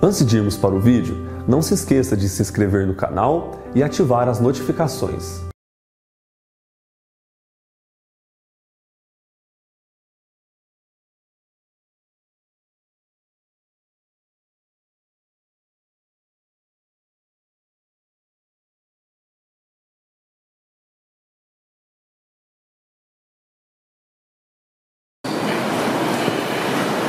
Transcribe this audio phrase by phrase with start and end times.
[0.00, 1.16] Antes de irmos para o vídeo,
[1.48, 5.48] não se esqueça de se inscrever no canal e ativar as notificações.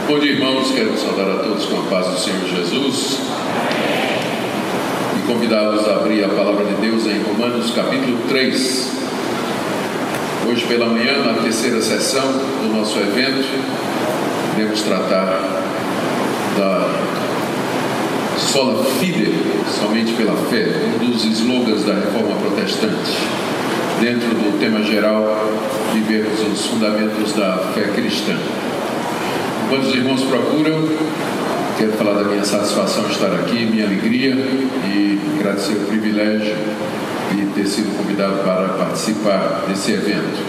[0.09, 0.71] Bom dia, irmãos.
[0.71, 3.19] Quero saudar a todos com a paz do Senhor Jesus
[5.15, 8.91] e convidá-los a abrir a palavra de Deus em Romanos capítulo 3.
[10.49, 13.45] Hoje pela manhã, na terceira sessão do nosso evento,
[14.57, 15.41] iremos tratar
[16.57, 16.89] da
[18.39, 19.31] sola fide,
[19.79, 20.69] somente pela fé,
[21.03, 23.11] um dos slogans da reforma protestante.
[24.01, 25.23] Dentro do tema geral,
[25.93, 28.35] vivermos os fundamentos da fé cristã.
[29.69, 30.89] Quantos irmãos procuram?
[31.77, 36.55] Quero falar da minha satisfação de estar aqui, minha alegria e agradecer o privilégio
[37.35, 38.95] de ter sido convidado para
[39.89, 40.39] desse evento.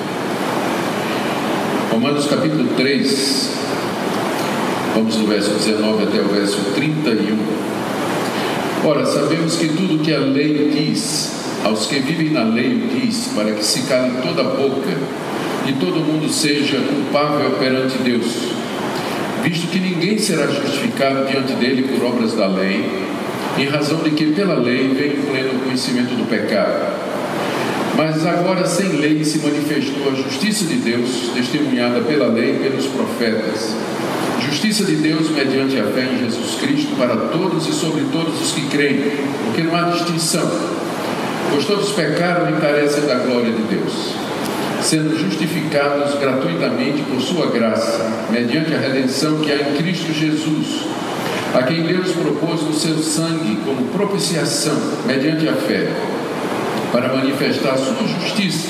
[1.90, 3.50] Romanos capítulo 3,
[4.94, 7.38] vamos do verso 19 até o verso 31.
[8.84, 11.32] Ora, sabemos que tudo que a lei diz,
[11.64, 14.96] aos que vivem na lei diz, para que se cale toda a boca
[15.66, 18.60] e todo mundo seja culpável perante Deus
[19.42, 22.84] visto que ninguém será justificado diante dele por obras da lei,
[23.56, 26.99] em razão de que pela lei vem o pleno conhecimento do pecado.
[27.96, 32.86] Mas agora, sem lei, se manifestou a justiça de Deus, testemunhada pela lei e pelos
[32.86, 33.74] profetas.
[34.40, 38.52] Justiça de Deus mediante a fé em Jesus Cristo para todos e sobre todos os
[38.52, 39.12] que creem,
[39.44, 40.50] porque não há distinção,
[41.50, 44.20] pois todos pecaram e carecem da glória de Deus
[44.82, 50.86] sendo justificados gratuitamente por sua graça, mediante a redenção que há em Cristo Jesus,
[51.54, 55.88] a quem Deus propôs no seu sangue como propiciação, mediante a fé,
[56.92, 58.68] para manifestar sua justiça,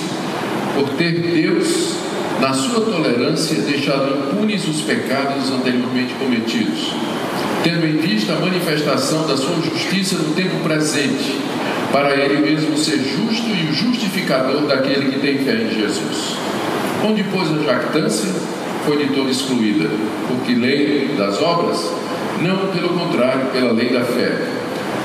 [0.74, 1.94] por ter Deus,
[2.40, 6.92] na sua tolerância, deixado impunes os pecados anteriormente cometidos,
[7.62, 11.36] tendo em vista a manifestação da sua justiça no tempo presente
[11.92, 16.36] para ele mesmo ser justo e o justificador daquele que tem fé em Jesus.
[17.04, 18.30] Onde pôs a jactância,
[18.84, 19.90] foi de todo excluída,
[20.28, 21.90] porque lei das obras?
[22.40, 24.32] Não, pelo contrário, pela lei da fé.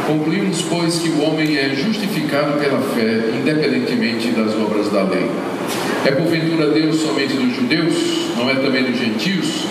[0.07, 5.29] Concluímos, pois, que o homem é justificado pela fé, independentemente das obras da lei.
[6.05, 7.95] É porventura Deus somente dos judeus?
[8.37, 9.65] Não é também dos gentios?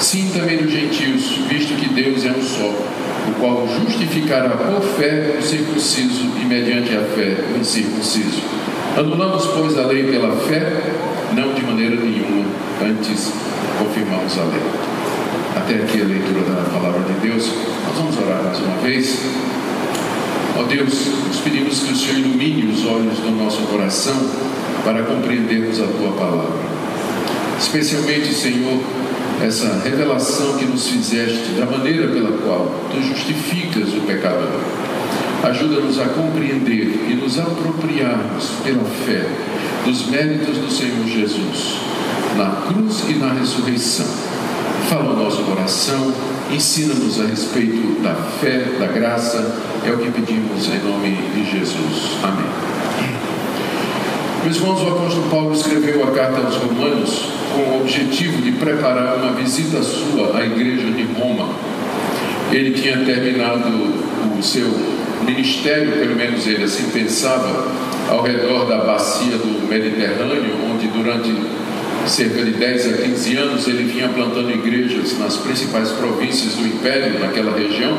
[0.00, 2.96] Sim, também dos gentios, visto que Deus é um só
[3.28, 8.42] o qual justificará por fé o circunciso e mediante a fé o incircunciso.
[8.96, 10.82] Anulamos, pois, a lei pela fé?
[11.32, 12.44] Não de maneira nenhuma,
[12.82, 13.32] antes
[13.78, 14.62] confirmamos a lei.
[15.56, 17.50] Até aqui a leitura da palavra de Deus.
[17.86, 19.45] Nós vamos orar mais uma vez.
[20.58, 24.16] Ó Deus, nos pedimos que o Senhor ilumine os olhos do nosso coração
[24.84, 26.76] para compreendermos a tua palavra.
[27.58, 28.80] Especialmente, Senhor,
[29.44, 34.60] essa revelação que nos fizeste da maneira pela qual tu justificas o pecador.
[35.42, 39.26] Ajuda-nos a compreender e nos apropriarmos pela fé
[39.84, 41.76] dos méritos do Senhor Jesus
[42.36, 44.06] na cruz e na ressurreição.
[44.88, 46.12] Fala o nosso coração,
[46.50, 49.55] ensina-nos a respeito da fé, da graça,
[49.88, 52.18] é o que pedimos em nome de Jesus.
[52.22, 52.46] Amém.
[54.42, 59.16] Meus irmãos, o apóstolo Paulo escreveu a carta aos Romanos com o objetivo de preparar
[59.18, 61.50] uma visita sua à igreja de Roma.
[62.50, 63.68] Ele tinha terminado
[64.36, 64.68] o seu
[65.24, 67.68] ministério, pelo menos ele assim pensava,
[68.08, 71.32] ao redor da bacia do Mediterrâneo, onde durante
[72.08, 77.20] cerca de 10 a 15 anos ele vinha plantando igrejas nas principais províncias do império,
[77.20, 77.96] naquela região.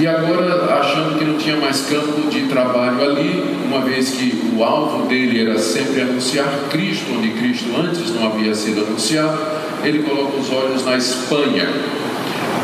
[0.00, 4.64] E agora, achando que não tinha mais campo de trabalho ali, uma vez que o
[4.64, 9.38] alvo dele era sempre anunciar Cristo, onde Cristo antes não havia sido anunciado,
[9.84, 11.68] ele coloca os olhos na Espanha,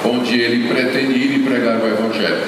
[0.02, 2.41] onde ele pretende ir e pregar o Evangelho.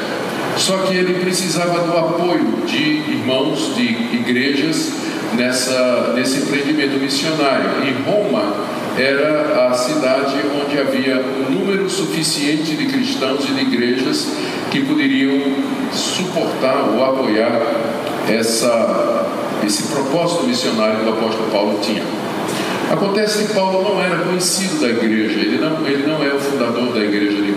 [0.56, 4.90] Só que ele precisava do apoio de irmãos, de igrejas,
[5.34, 7.84] nessa, nesse empreendimento missionário.
[7.84, 8.54] E Roma
[8.98, 14.32] era a cidade onde havia um número suficiente de cristãos e de igrejas
[14.70, 15.40] que poderiam
[15.92, 17.62] suportar ou apoiar
[18.28, 19.26] essa,
[19.64, 22.02] esse propósito missionário que o apóstolo Paulo tinha.
[22.90, 26.92] Acontece que Paulo não era conhecido da igreja, ele não, ele não é o fundador
[26.92, 27.52] da igreja de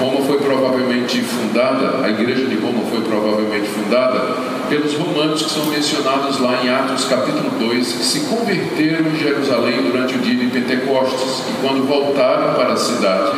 [0.00, 0.24] Roma.
[0.26, 6.40] Foi provavelmente fundada, a igreja de Roma foi provavelmente fundada pelos romanos que são mencionados
[6.40, 11.44] lá em Atos capítulo 2, que se converteram em Jerusalém durante o dia de Pentecostes.
[11.48, 13.32] E quando voltaram para a cidade,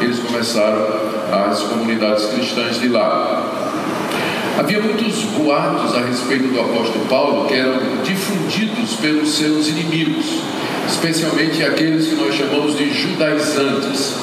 [0.00, 0.86] eles começaram
[1.32, 3.64] às comunidades cristãs de lá.
[4.58, 10.26] Havia muitos boatos a respeito do apóstolo Paulo que eram difundidos pelos seus inimigos,
[10.86, 14.14] especialmente aqueles que nós chamamos de judaizantes,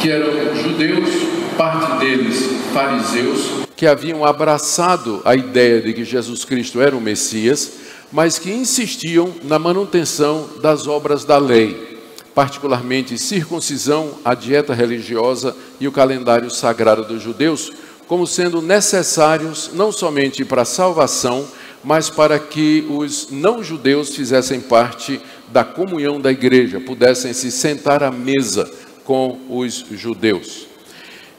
[0.00, 2.38] que eram judeus, parte deles
[2.72, 7.72] fariseus, que haviam abraçado a ideia de que Jesus Cristo era o Messias,
[8.10, 12.00] mas que insistiam na manutenção das obras da lei,
[12.34, 17.70] particularmente circuncisão, a dieta religiosa e o calendário sagrado dos judeus,
[18.08, 21.46] como sendo necessários não somente para a salvação,
[21.84, 28.10] mas para que os não-judeus fizessem parte da comunhão da igreja, pudessem se sentar à
[28.10, 28.66] mesa
[29.04, 30.69] com os judeus.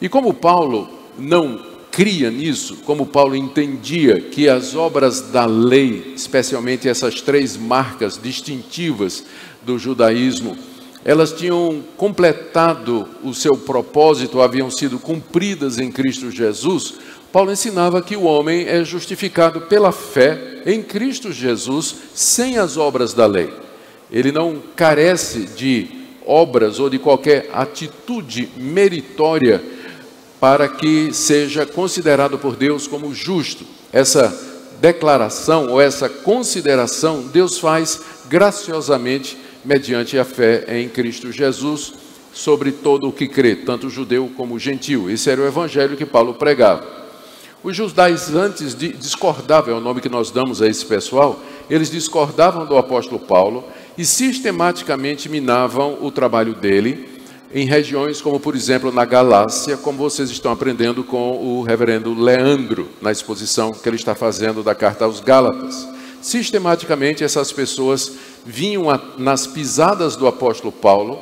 [0.01, 6.89] E como Paulo não cria nisso, como Paulo entendia que as obras da lei, especialmente
[6.89, 9.24] essas três marcas distintivas
[9.62, 10.57] do judaísmo,
[11.03, 16.95] elas tinham completado o seu propósito, haviam sido cumpridas em Cristo Jesus,
[17.31, 23.13] Paulo ensinava que o homem é justificado pela fé em Cristo Jesus sem as obras
[23.13, 23.50] da lei.
[24.12, 25.88] Ele não carece de
[26.25, 29.63] obras ou de qualquer atitude meritória
[30.41, 33.63] para que seja considerado por Deus como justo.
[33.93, 34.35] Essa
[34.81, 41.93] declaração ou essa consideração Deus faz graciosamente mediante a fé em Cristo Jesus
[42.33, 45.11] sobre todo o que crê, tanto judeu como gentil.
[45.11, 47.01] Esse era o evangelho que Paulo pregava.
[47.63, 51.39] Os judaizantes antes discordavam, é o nome que nós damos a esse pessoal,
[51.69, 53.63] eles discordavam do apóstolo Paulo
[53.95, 57.20] e sistematicamente minavam o trabalho dele
[57.53, 62.89] em regiões como, por exemplo, na Galácia, como vocês estão aprendendo com o reverendo Leandro,
[63.01, 65.88] na exposição que ele está fazendo da carta aos Gálatas.
[66.21, 68.13] Sistematicamente, essas pessoas
[68.45, 71.19] vinham a, nas pisadas do apóstolo Paulo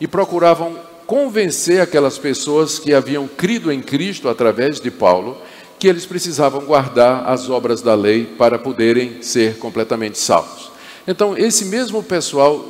[0.00, 5.36] e procuravam convencer aquelas pessoas que haviam crido em Cristo através de Paulo
[5.78, 10.70] que eles precisavam guardar as obras da lei para poderem ser completamente salvos.
[11.08, 12.62] Então, esse mesmo pessoal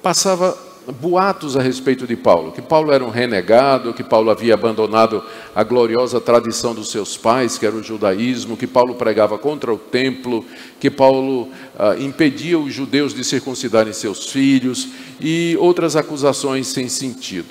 [0.00, 0.56] passava
[0.92, 5.22] boatos a respeito de Paulo, que Paulo era um renegado, que Paulo havia abandonado
[5.54, 9.78] a gloriosa tradição dos seus pais, que era o judaísmo, que Paulo pregava contra o
[9.78, 10.44] templo,
[10.78, 11.48] que Paulo
[11.78, 14.88] ah, impedia os judeus de circuncidarem seus filhos
[15.20, 17.48] e outras acusações sem sentido.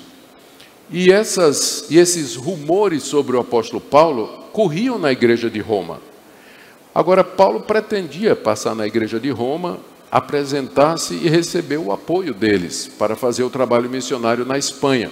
[0.90, 6.00] E, essas, e esses rumores sobre o apóstolo Paulo corriam na igreja de Roma.
[6.94, 9.78] Agora, Paulo pretendia passar na igreja de Roma
[10.10, 15.10] apresentar-se e receber o apoio deles para fazer o trabalho missionário na Espanha.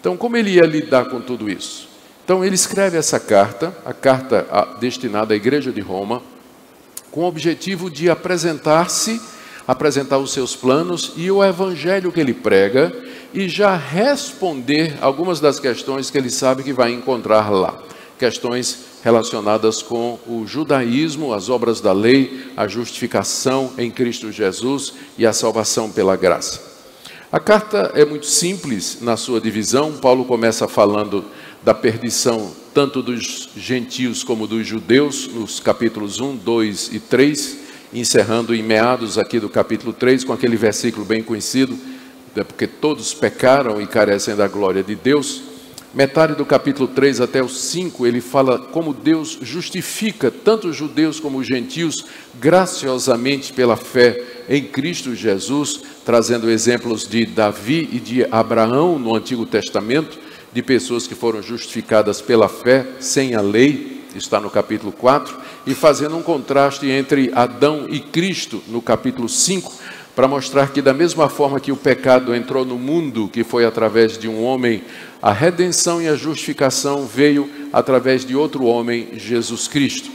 [0.00, 1.88] Então, como ele ia lidar com tudo isso?
[2.24, 4.46] Então, ele escreve essa carta, a carta
[4.80, 6.22] destinada à Igreja de Roma,
[7.10, 9.20] com o objetivo de apresentar-se,
[9.68, 12.92] apresentar os seus planos e o evangelho que ele prega
[13.32, 17.78] e já responder algumas das questões que ele sabe que vai encontrar lá.
[18.18, 25.26] Questões relacionadas com o judaísmo, as obras da lei, a justificação em Cristo Jesus e
[25.26, 26.72] a salvação pela graça.
[27.30, 29.92] A carta é muito simples na sua divisão.
[29.92, 31.22] Paulo começa falando
[31.62, 37.58] da perdição tanto dos gentios como dos judeus, nos capítulos 1, 2 e 3,
[37.92, 41.78] encerrando em meados aqui do capítulo 3 com aquele versículo bem conhecido,
[42.34, 45.53] é porque todos pecaram e carecem da glória de Deus.
[45.94, 51.20] Metade do capítulo 3 até o 5, ele fala como Deus justifica tanto os judeus
[51.20, 52.04] como os gentios
[52.40, 59.46] graciosamente pela fé em Cristo Jesus, trazendo exemplos de Davi e de Abraão no Antigo
[59.46, 60.18] Testamento,
[60.52, 65.74] de pessoas que foram justificadas pela fé sem a lei, está no capítulo 4, e
[65.76, 69.72] fazendo um contraste entre Adão e Cristo no capítulo 5,
[70.14, 74.16] para mostrar que, da mesma forma que o pecado entrou no mundo, que foi através
[74.16, 74.82] de um homem,
[75.20, 80.10] a redenção e a justificação veio através de outro homem, Jesus Cristo.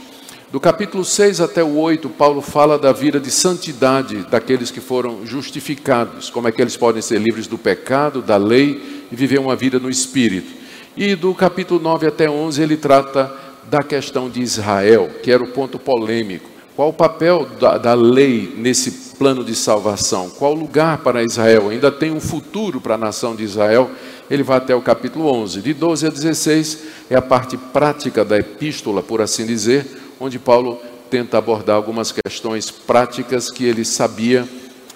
[0.50, 5.24] Do capítulo 6 até o 8, Paulo fala da vida de santidade daqueles que foram
[5.24, 9.54] justificados, como é que eles podem ser livres do pecado, da lei e viver uma
[9.54, 10.50] vida no espírito.
[10.96, 13.32] E do capítulo 9 até 11, ele trata
[13.70, 16.50] da questão de Israel, que era o ponto polêmico.
[16.74, 20.30] Qual o papel da, da lei nesse plano de salvação.
[20.30, 21.68] Qual lugar para Israel?
[21.68, 23.90] Ainda tem um futuro para a nação de Israel.
[24.30, 25.60] Ele vai até o capítulo 11.
[25.60, 26.78] De 12 a 16
[27.10, 29.86] é a parte prática da epístola, por assim dizer,
[30.18, 30.78] onde Paulo
[31.10, 34.48] tenta abordar algumas questões práticas que ele sabia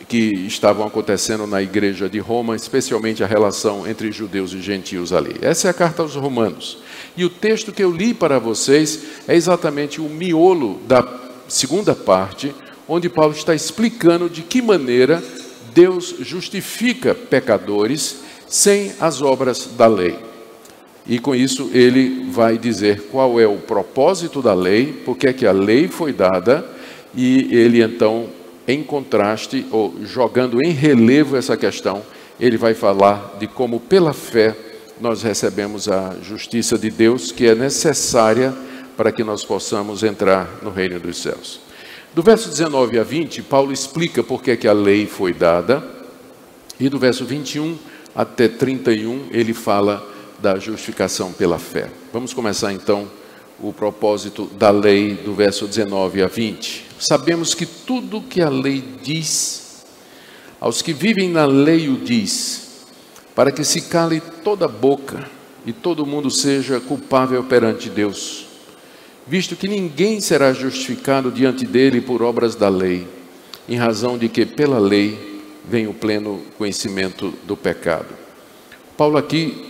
[0.09, 5.37] que estavam acontecendo na igreja de Roma, especialmente a relação entre judeus e gentios ali.
[5.43, 6.79] Essa é a carta aos Romanos.
[7.15, 11.07] E o texto que eu li para vocês é exatamente o miolo da
[11.47, 12.55] segunda parte,
[12.89, 15.23] onde Paulo está explicando de que maneira
[15.75, 20.19] Deus justifica pecadores sem as obras da lei.
[21.07, 25.47] E com isso ele vai dizer qual é o propósito da lei, porque é que
[25.47, 26.67] a lei foi dada,
[27.15, 28.29] e ele então,
[28.67, 32.03] em contraste, ou jogando em relevo essa questão,
[32.41, 34.57] ele vai falar de como pela fé
[35.01, 38.55] nós recebemos a justiça de Deus que é necessária
[38.97, 41.61] para que nós possamos entrar no reino dos céus.
[42.15, 45.85] Do verso 19 a 20, Paulo explica por que, que a lei foi dada,
[46.79, 47.77] e do verso 21
[48.15, 51.91] até 31, ele fala da justificação pela fé.
[52.13, 53.11] Vamos começar então
[53.59, 56.87] o propósito da lei do verso 19 a 20.
[57.01, 59.85] Sabemos que tudo que a lei diz,
[60.61, 62.87] aos que vivem na lei o diz,
[63.35, 65.29] para que se cale toda boca
[65.67, 68.54] e todo mundo seja culpável perante Deus
[69.27, 73.07] visto que ninguém será justificado diante dele por obras da lei,
[73.69, 78.09] em razão de que pela lei vem o pleno conhecimento do pecado.
[78.97, 79.65] Paulo aqui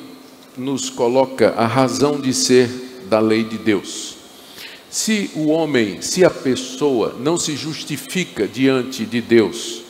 [0.56, 2.68] nos coloca a razão de ser
[3.08, 4.16] da lei de Deus.
[4.90, 9.82] Se o homem, se a pessoa não se justifica diante de Deus,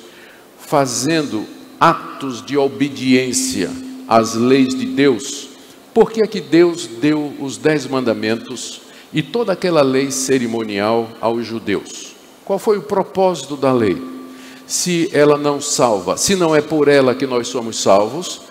[0.59, 1.45] fazendo
[1.79, 3.71] atos de obediência
[4.09, 5.49] às leis de Deus,
[5.93, 8.81] por que é que Deus deu os dez mandamentos
[9.15, 12.17] e toda aquela lei cerimonial aos judeus.
[12.45, 13.97] Qual foi o propósito da lei?
[14.67, 18.43] Se ela não salva, se não é por ela que nós somos salvos,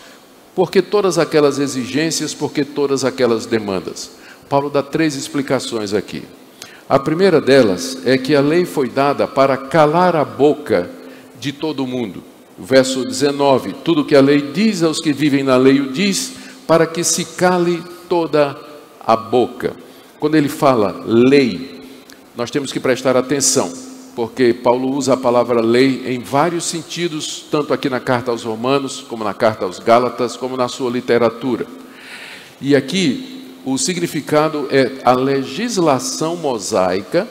[0.55, 4.11] porque todas aquelas exigências, porque todas aquelas demandas.
[4.47, 6.23] Paulo dá três explicações aqui.
[6.87, 10.89] A primeira delas é que a lei foi dada para calar a boca
[11.39, 12.23] de todo mundo.
[12.57, 16.33] verso 19: Tudo que a lei diz aos que vivem na lei o diz,
[16.67, 18.55] para que se cale toda
[18.99, 19.75] a boca.
[20.23, 21.81] Quando ele fala lei,
[22.33, 23.69] nós temos que prestar atenção,
[24.15, 29.01] porque Paulo usa a palavra lei em vários sentidos, tanto aqui na carta aos Romanos,
[29.01, 31.67] como na carta aos Gálatas, como na sua literatura.
[32.61, 37.27] E aqui o significado é a legislação mosaica,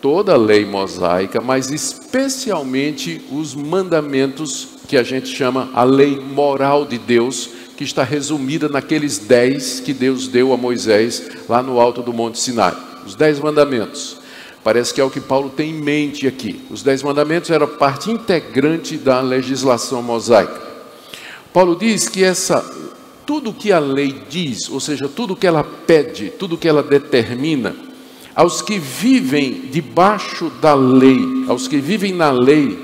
[0.00, 6.84] toda a lei mosaica, mas especialmente os mandamentos que a gente chama a lei moral
[6.86, 7.50] de Deus,
[7.82, 12.38] que está resumida naqueles dez que Deus deu a Moisés lá no alto do Monte
[12.38, 12.76] Sinai.
[13.04, 14.18] Os dez mandamentos.
[14.62, 16.62] Parece que é o que Paulo tem em mente aqui.
[16.70, 20.62] Os dez mandamentos eram parte integrante da legislação mosaica.
[21.52, 22.64] Paulo diz que essa
[23.26, 27.74] tudo que a lei diz, ou seja, tudo que ela pede, tudo que ela determina,
[28.34, 32.78] aos que vivem debaixo da lei, aos que vivem na lei,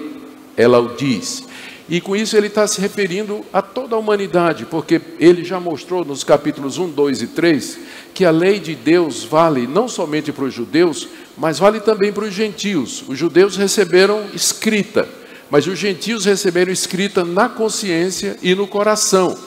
[0.57, 1.48] ela o diz.
[1.89, 6.05] E com isso ele está se referindo a toda a humanidade, porque ele já mostrou
[6.05, 7.79] nos capítulos 1, 2 e 3
[8.13, 12.25] que a lei de Deus vale não somente para os judeus, mas vale também para
[12.25, 13.05] os gentios.
[13.09, 15.09] Os judeus receberam escrita,
[15.49, 19.39] mas os gentios receberam escrita na consciência e no coração.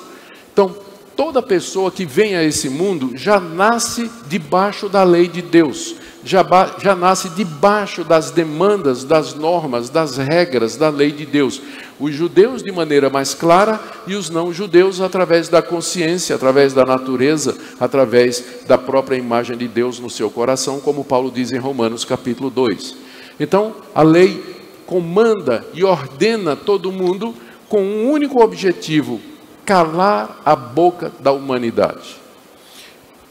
[0.52, 0.76] Então,
[1.16, 6.46] toda pessoa que vem a esse mundo já nasce debaixo da lei de Deus já,
[6.82, 11.62] já nasce debaixo das demandas, das normas, das regras da lei de Deus.
[12.02, 17.56] Os judeus de maneira mais clara e os não-judeus através da consciência, através da natureza,
[17.80, 22.50] através da própria imagem de Deus no seu coração, como Paulo diz em Romanos capítulo
[22.50, 22.96] 2.
[23.40, 24.44] Então, a lei
[24.88, 27.36] comanda e ordena todo mundo
[27.70, 29.22] com um único objetivo:
[29.64, 32.21] calar a boca da humanidade.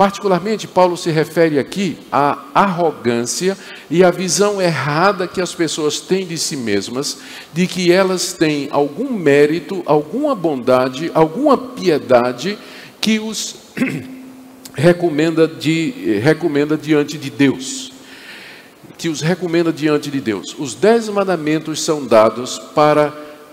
[0.00, 3.54] Particularmente, Paulo se refere aqui à arrogância
[3.90, 7.19] e à visão errada que as pessoas têm de si mesmas,
[7.52, 12.57] de que elas têm algum mérito, alguma bondade, alguma piedade
[12.99, 13.57] que os
[14.73, 17.92] recomenda, de, recomenda diante de Deus.
[18.97, 20.57] Que os recomenda diante de Deus.
[20.59, 23.12] Os dez mandamentos são dados para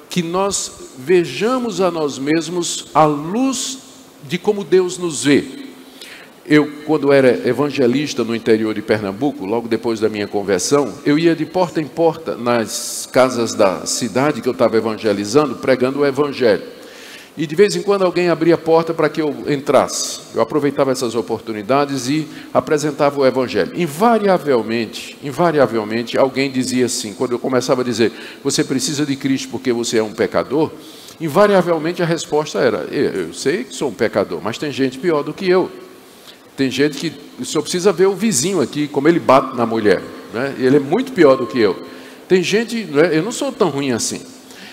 [0.10, 3.80] que nós vejamos a nós mesmos à luz
[4.24, 5.67] de como Deus nos vê.
[6.50, 11.36] Eu, quando era evangelista no interior de Pernambuco, logo depois da minha conversão, eu ia
[11.36, 16.64] de porta em porta nas casas da cidade que eu estava evangelizando, pregando o evangelho.
[17.38, 20.22] E de vez em quando alguém abria a porta para que eu entrasse.
[20.34, 23.74] Eu aproveitava essas oportunidades e apresentava o evangelho.
[23.76, 29.74] Invariavelmente, invariavelmente, alguém dizia assim, quando eu começava a dizer, você precisa de Cristo porque
[29.74, 30.72] você é um pecador,
[31.20, 35.34] invariavelmente a resposta era, eu sei que sou um pecador, mas tem gente pior do
[35.34, 35.70] que eu.
[36.58, 40.02] Tem gente que o senhor precisa ver o vizinho aqui, como ele bate na mulher.
[40.34, 40.56] Né?
[40.58, 41.78] Ele é muito pior do que eu.
[42.28, 43.16] Tem gente, né?
[43.16, 44.22] eu não sou tão ruim assim.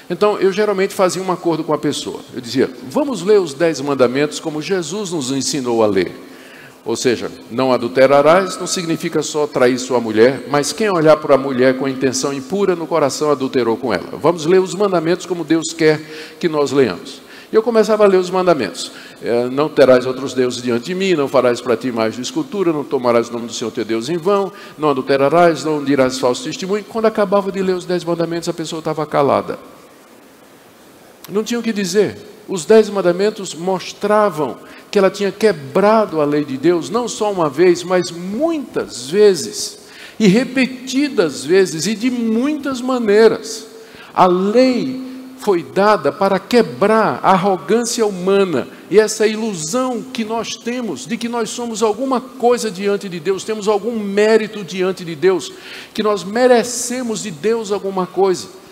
[0.08, 2.20] Então, eu geralmente fazia um acordo com a pessoa.
[2.34, 6.10] Eu dizia, vamos ler os dez mandamentos como Jesus nos ensinou a ler.
[6.86, 11.38] Ou seja, não adulterarás não significa só trair sua mulher, mas quem olhar para a
[11.38, 14.18] mulher com intenção impura no coração adulterou com ela.
[14.20, 16.00] Vamos ler os mandamentos como Deus quer
[16.38, 17.23] que nós leamos.
[17.54, 18.90] E eu começava a ler os mandamentos.
[19.23, 22.73] É, não terás outros deuses diante de mim, não farás para ti mais de escultura,
[22.73, 26.42] não tomarás o nome do Senhor teu Deus em vão, não adulterarás, não dirás falso
[26.42, 26.82] testemunho.
[26.82, 29.56] Quando acabava de ler os dez mandamentos, a pessoa estava calada.
[31.30, 32.18] Não tinha o que dizer.
[32.49, 34.56] Os dez mandamentos mostravam
[34.90, 39.78] que ela tinha quebrado a lei de Deus, não só uma vez, mas muitas vezes,
[40.18, 43.68] e repetidas vezes, e de muitas maneiras.
[44.12, 45.13] A lei
[45.44, 51.28] foi dada para quebrar a arrogância humana e essa ilusão que nós temos de que
[51.28, 55.52] nós somos alguma coisa diante de Deus, temos algum mérito diante de Deus,
[55.92, 58.63] que nós merecemos de Deus alguma coisa.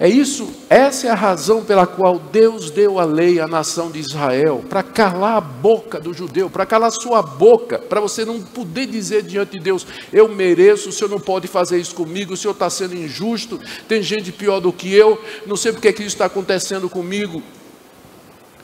[0.00, 3.98] É isso, essa é a razão pela qual Deus deu a lei à nação de
[3.98, 8.86] Israel, para calar a boca do judeu, para calar sua boca, para você não poder
[8.86, 12.52] dizer diante de Deus: eu mereço, o senhor não pode fazer isso comigo, o senhor
[12.52, 16.26] está sendo injusto, tem gente pior do que eu, não sei porque que isso está
[16.26, 17.42] acontecendo comigo.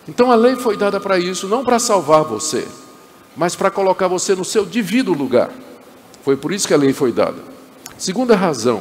[0.06, 2.64] Então a lei foi dada para isso, não para salvar você,
[3.36, 5.50] mas para colocar você no seu devido lugar.
[6.22, 7.38] Foi por isso que a lei foi dada.
[7.98, 8.80] Segunda razão,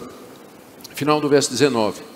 [0.93, 2.12] final do verso 19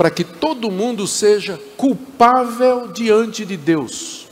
[0.00, 4.26] para que todo mundo seja culpável diante de Deus.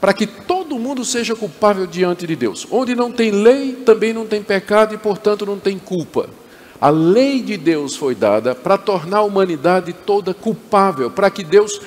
[0.00, 2.66] Para que todo mundo seja culpável diante de Deus.
[2.72, 6.28] Onde não tem lei, também não tem pecado e, portanto, não tem culpa.
[6.80, 11.80] A lei de Deus foi dada para tornar a humanidade toda culpável, para que Deus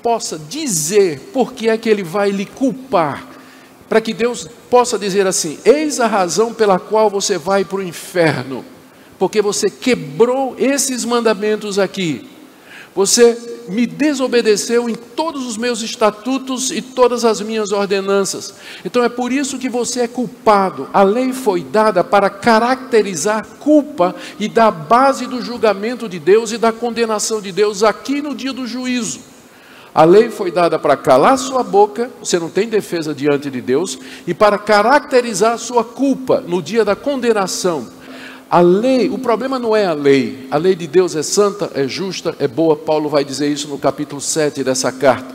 [0.00, 3.26] possa dizer por que é que ele vai lhe culpar.
[3.88, 7.82] Para que Deus possa dizer assim: eis a razão pela qual você vai para o
[7.82, 8.64] inferno
[9.18, 12.28] porque você quebrou esses mandamentos aqui.
[12.94, 18.54] Você me desobedeceu em todos os meus estatutos e todas as minhas ordenanças.
[18.84, 20.88] Então é por isso que você é culpado.
[20.92, 26.58] A lei foi dada para caracterizar culpa e dar base do julgamento de Deus e
[26.58, 29.20] da condenação de Deus aqui no dia do juízo.
[29.94, 33.96] A lei foi dada para calar sua boca, você não tem defesa diante de Deus,
[34.26, 37.86] e para caracterizar sua culpa no dia da condenação.
[38.50, 40.46] A lei, o problema não é a lei.
[40.50, 42.76] A lei de Deus é santa, é justa, é boa.
[42.76, 45.34] Paulo vai dizer isso no capítulo 7 dessa carta.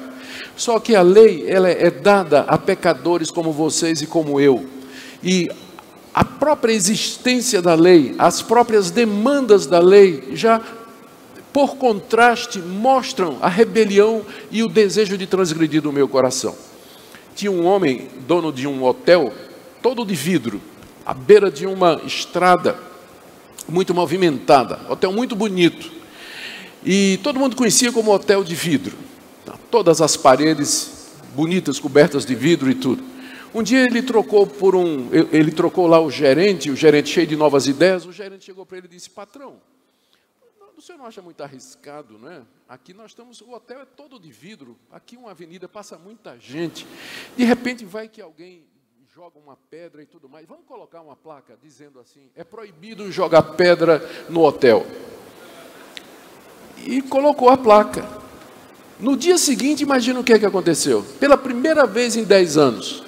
[0.55, 4.65] Só que a lei, ela é dada a pecadores como vocês e como eu.
[5.23, 5.49] E
[6.13, 10.62] a própria existência da lei, as próprias demandas da lei, já
[11.51, 16.55] por contraste mostram a rebelião e o desejo de transgredir do meu coração.
[17.36, 19.33] Tinha um homem, dono de um hotel,
[19.81, 20.62] todo de vidro,
[21.05, 22.77] à beira de uma estrada,
[23.71, 25.91] muito movimentada, hotel muito bonito.
[26.84, 28.97] E todo mundo conhecia como hotel de vidro.
[29.69, 33.03] Todas as paredes bonitas, cobertas de vidro e tudo.
[33.53, 37.36] Um dia ele trocou por um, ele trocou lá o gerente, o gerente cheio de
[37.36, 38.05] novas ideias.
[38.05, 39.58] O gerente chegou para ele e disse: "Patrão,
[40.77, 42.41] o senhor não acha muito arriscado, não é?
[42.67, 44.77] Aqui nós estamos, o hotel é todo de vidro.
[44.91, 46.88] Aqui uma avenida passa muita gente.
[47.36, 48.63] De repente vai que alguém
[49.19, 50.47] joga uma pedra e tudo mais.
[50.47, 54.88] Vamos colocar uma placa dizendo assim: é proibido jogar pedra no hotel.
[56.77, 58.08] E colocou a placa.
[58.97, 61.03] No dia seguinte, imagina o que, é que aconteceu.
[61.19, 63.03] Pela primeira vez em 10 anos,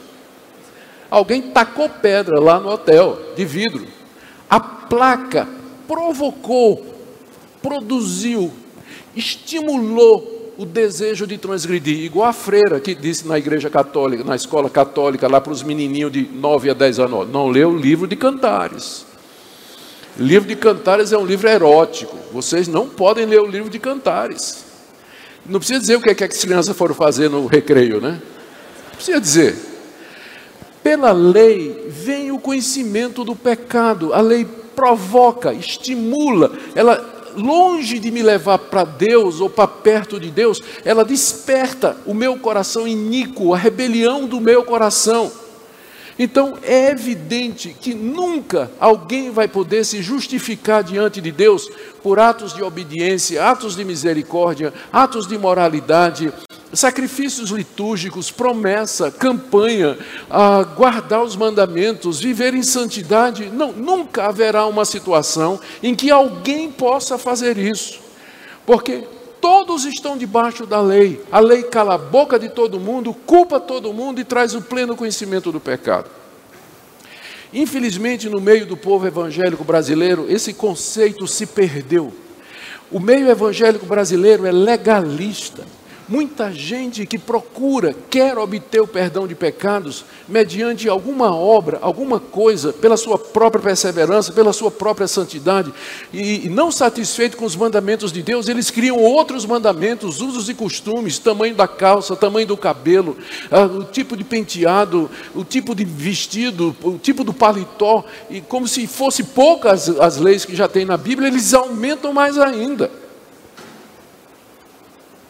[1.09, 3.87] alguém tacou pedra lá no hotel, de vidro.
[4.49, 5.47] A placa
[5.87, 6.93] provocou,
[7.61, 8.51] produziu,
[9.15, 10.30] estimulou
[10.61, 15.27] o desejo de transgredir, igual a freira que disse na igreja católica, na escola católica,
[15.27, 19.03] lá para os menininhos de 9 a 10 anos: não lê o livro de Cantares.
[20.19, 22.15] Livro de Cantares é um livro erótico.
[22.31, 24.63] Vocês não podem ler o livro de Cantares.
[25.47, 28.21] Não precisa dizer o que, é que as crianças foram fazer no recreio, né?
[28.89, 29.55] Não precisa dizer.
[30.83, 34.13] Pela lei vem o conhecimento do pecado.
[34.13, 34.45] A lei
[34.75, 41.05] provoca, estimula, ela longe de me levar para Deus ou para perto de Deus, ela
[41.05, 45.31] desperta o meu coração iníquo, a rebelião do meu coração.
[46.19, 51.69] Então é evidente que nunca alguém vai poder se justificar diante de Deus
[52.03, 56.31] por atos de obediência, atos de misericórdia, atos de moralidade,
[56.73, 59.97] sacrifícios litúrgicos, promessa, campanha,
[60.29, 63.49] a guardar os mandamentos, viver em santidade.
[63.49, 67.99] Não, nunca haverá uma situação em que alguém possa fazer isso,
[68.65, 69.03] porque
[69.41, 71.21] todos estão debaixo da lei.
[71.31, 74.95] A lei cala a boca de todo mundo, culpa todo mundo e traz o pleno
[74.95, 76.09] conhecimento do pecado.
[77.51, 82.13] Infelizmente, no meio do povo evangélico brasileiro, esse conceito se perdeu.
[82.89, 85.65] O meio evangélico brasileiro é legalista
[86.11, 92.73] Muita gente que procura, quer obter o perdão de pecados mediante alguma obra, alguma coisa,
[92.73, 95.73] pela sua própria perseverança, pela sua própria santidade,
[96.11, 100.53] e, e não satisfeito com os mandamentos de Deus, eles criam outros mandamentos, usos e
[100.53, 103.15] costumes, tamanho da calça, tamanho do cabelo,
[103.49, 108.67] ah, o tipo de penteado, o tipo de vestido, o tipo do paletó, e como
[108.67, 112.99] se fosse poucas as leis que já tem na Bíblia, eles aumentam mais ainda.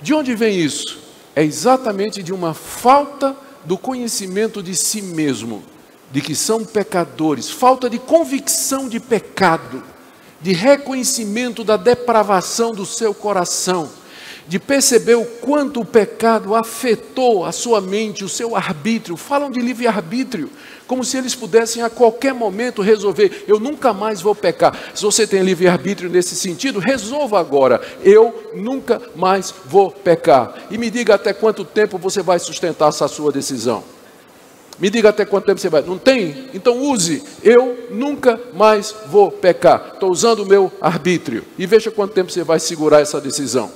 [0.01, 0.99] De onde vem isso?
[1.35, 5.63] É exatamente de uma falta do conhecimento de si mesmo,
[6.11, 9.83] de que são pecadores, falta de convicção de pecado,
[10.41, 13.89] de reconhecimento da depravação do seu coração,
[14.47, 19.15] de perceber o quanto o pecado afetou a sua mente, o seu arbítrio.
[19.15, 20.49] Falam de livre-arbítrio,
[20.91, 24.77] como se eles pudessem a qualquer momento resolver: eu nunca mais vou pecar.
[24.93, 30.53] Se você tem livre-arbítrio nesse sentido, resolva agora: eu nunca mais vou pecar.
[30.69, 33.85] E me diga até quanto tempo você vai sustentar essa sua decisão.
[34.77, 35.81] Me diga até quanto tempo você vai.
[35.81, 36.49] Não tem?
[36.53, 37.23] Então use.
[37.41, 39.91] Eu nunca mais vou pecar.
[39.93, 41.45] Estou usando o meu arbítrio.
[41.57, 43.71] E veja quanto tempo você vai segurar essa decisão.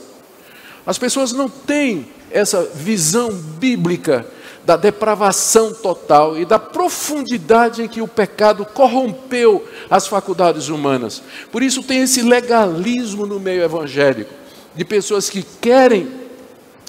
[0.86, 4.26] As pessoas não têm essa visão bíblica
[4.66, 11.22] da depravação total e da profundidade em que o pecado corrompeu as faculdades humanas.
[11.52, 14.34] Por isso tem esse legalismo no meio evangélico,
[14.74, 16.26] de pessoas que querem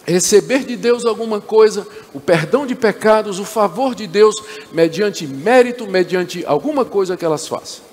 [0.07, 4.35] receber de Deus alguma coisa, o perdão de pecados, o favor de Deus,
[4.73, 7.85] mediante mérito, mediante alguma coisa que elas façam.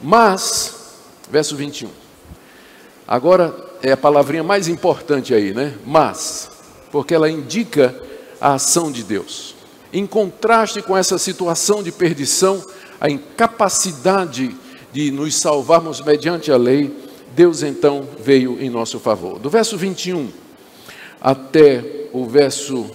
[0.00, 0.74] Mas,
[1.30, 1.88] verso 21.
[3.08, 5.74] Agora é a palavrinha mais importante aí, né?
[5.84, 6.50] Mas,
[6.92, 8.11] porque ela indica
[8.42, 9.54] a ação de Deus.
[9.92, 12.60] Em contraste com essa situação de perdição,
[13.00, 14.56] a incapacidade
[14.92, 16.92] de nos salvarmos mediante a lei,
[17.36, 19.38] Deus então veio em nosso favor.
[19.38, 20.28] Do verso 21
[21.20, 22.90] até o verso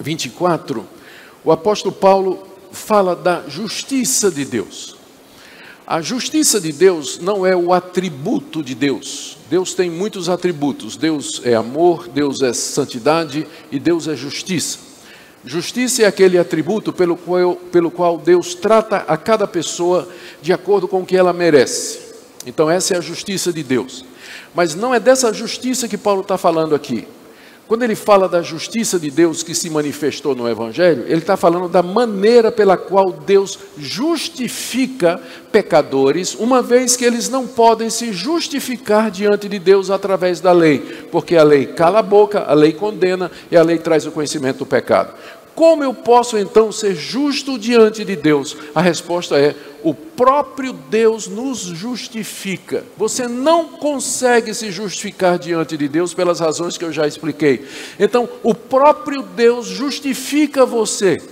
[0.00, 0.86] 24,
[1.44, 4.95] o apóstolo Paulo fala da justiça de Deus.
[5.86, 9.38] A justiça de Deus não é o atributo de Deus.
[9.48, 10.96] Deus tem muitos atributos.
[10.96, 14.78] Deus é amor, Deus é santidade e Deus é justiça.
[15.44, 20.08] Justiça é aquele atributo pelo qual, pelo qual Deus trata a cada pessoa
[20.42, 22.00] de acordo com o que ela merece.
[22.44, 24.04] Então, essa é a justiça de Deus.
[24.52, 27.06] Mas não é dessa justiça que Paulo está falando aqui.
[27.68, 31.68] Quando ele fala da justiça de Deus que se manifestou no Evangelho, ele está falando
[31.68, 39.10] da maneira pela qual Deus justifica pecadores, uma vez que eles não podem se justificar
[39.10, 40.78] diante de Deus através da lei,
[41.10, 44.58] porque a lei cala a boca, a lei condena e a lei traz o conhecimento
[44.58, 45.12] do pecado.
[45.56, 48.54] Como eu posso então ser justo diante de Deus?
[48.74, 52.84] A resposta é: o próprio Deus nos justifica.
[52.96, 57.66] Você não consegue se justificar diante de Deus pelas razões que eu já expliquei.
[57.98, 61.22] Então, o próprio Deus justifica você.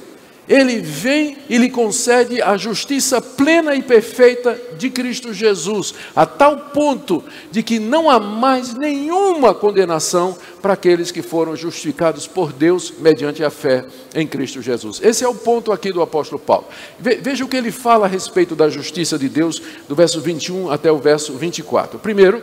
[0.48, 6.56] Ele vem e lhe concede a justiça plena e perfeita de Cristo Jesus, a tal
[6.56, 12.92] ponto de que não há mais nenhuma condenação para aqueles que foram justificados por Deus
[12.98, 15.00] mediante a fé em Cristo Jesus.
[15.02, 16.66] Esse é o ponto aqui do apóstolo Paulo.
[16.98, 20.92] Veja o que ele fala a respeito da justiça de Deus, do verso 21 até
[20.92, 21.98] o verso 24.
[21.98, 22.42] Primeiro,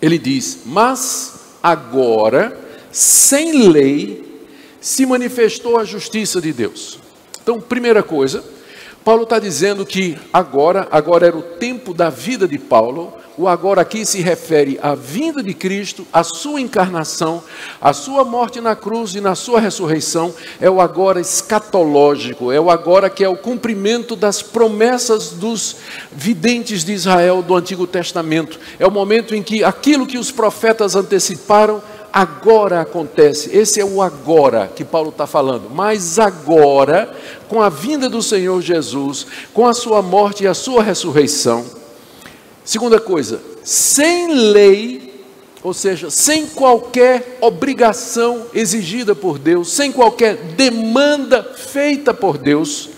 [0.00, 2.56] ele diz: Mas agora,
[2.92, 4.31] sem lei,
[4.82, 6.98] se manifestou a justiça de Deus.
[7.40, 8.44] Então, primeira coisa,
[9.04, 13.80] Paulo está dizendo que agora, agora era o tempo da vida de Paulo, o agora
[13.80, 17.42] aqui se refere à vinda de Cristo, à sua encarnação,
[17.80, 22.70] à sua morte na cruz e na sua ressurreição, é o agora escatológico, é o
[22.70, 25.76] agora que é o cumprimento das promessas dos
[26.12, 30.94] videntes de Israel do Antigo Testamento, é o momento em que aquilo que os profetas
[30.94, 33.56] anteciparam agora acontece.
[33.56, 35.70] Esse é o agora que Paulo está falando.
[35.70, 37.14] Mas agora,
[37.48, 41.64] com a vinda do Senhor Jesus, com a sua morte e a sua ressurreição.
[42.64, 45.24] Segunda coisa, sem lei,
[45.62, 52.90] ou seja, sem qualquer obrigação exigida por Deus, sem qualquer demanda feita por Deus,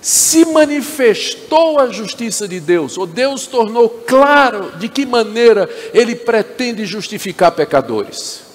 [0.00, 6.86] se manifestou a justiça de Deus, ou Deus tornou claro de que maneira ele pretende
[6.86, 8.49] justificar pecadores.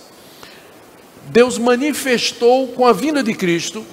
[1.35, 3.83] Deus manifestou com a vinda de Cristo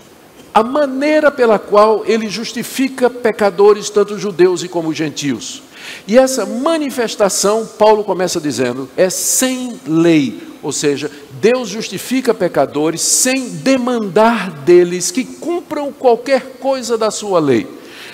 [0.54, 5.60] a maneira pela qual ele justifica pecadores, tanto judeus e como gentios.
[6.06, 13.48] E essa manifestação, Paulo começa dizendo, é sem lei, ou seja, Deus justifica pecadores sem
[13.48, 17.66] demandar deles que cumpram qualquer coisa da sua lei.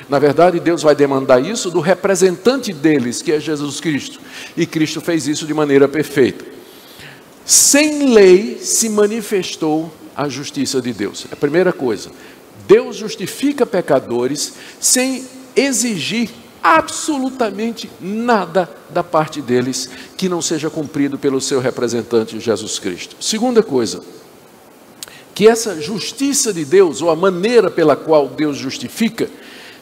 [0.08, 4.20] Na verdade, Deus vai demandar isso do representante deles, que é Jesus Cristo.
[4.56, 6.57] E Cristo fez isso de maneira perfeita.
[7.48, 11.24] Sem lei se manifestou a justiça de Deus.
[11.30, 12.10] É a primeira coisa.
[12.66, 15.24] Deus justifica pecadores sem
[15.56, 16.28] exigir
[16.62, 23.16] absolutamente nada da parte deles que não seja cumprido pelo seu representante Jesus Cristo.
[23.18, 24.02] Segunda coisa,
[25.34, 29.26] que essa justiça de Deus, ou a maneira pela qual Deus justifica,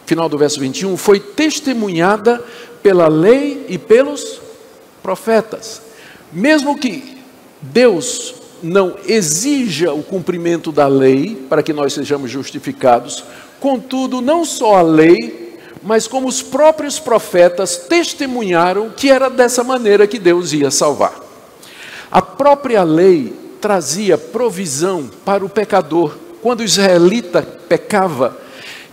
[0.07, 2.45] final do verso 21, foi testemunhada
[2.81, 4.41] pela lei e pelos
[5.03, 5.83] profetas.
[6.33, 7.16] Mesmo que
[7.61, 13.25] Deus não exija o cumprimento da lei para que nós sejamos justificados,
[13.61, 20.07] contudo, não só a lei, mas como os próprios profetas testemunharam que era dessa maneira
[20.07, 21.21] que Deus ia salvar.
[22.11, 26.17] A própria lei trazia provisão para o pecador.
[26.43, 28.37] Quando o israelita pecava,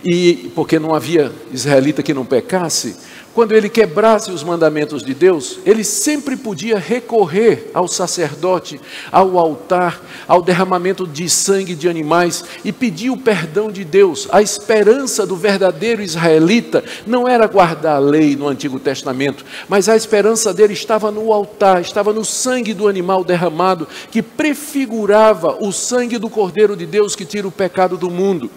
[0.04, 2.96] e porque não havia israelita que não pecasse,
[3.34, 10.00] quando ele quebrasse os mandamentos de Deus, ele sempre podia recorrer ao sacerdote, ao altar,
[10.28, 14.28] ao derramamento de sangue de animais e pedir o perdão de Deus.
[14.30, 19.96] A esperança do verdadeiro israelita não era guardar a lei no Antigo Testamento, mas a
[19.96, 26.18] esperança dele estava no altar, estava no sangue do animal derramado, que prefigurava o sangue
[26.18, 28.48] do Cordeiro de Deus que tira o pecado do mundo.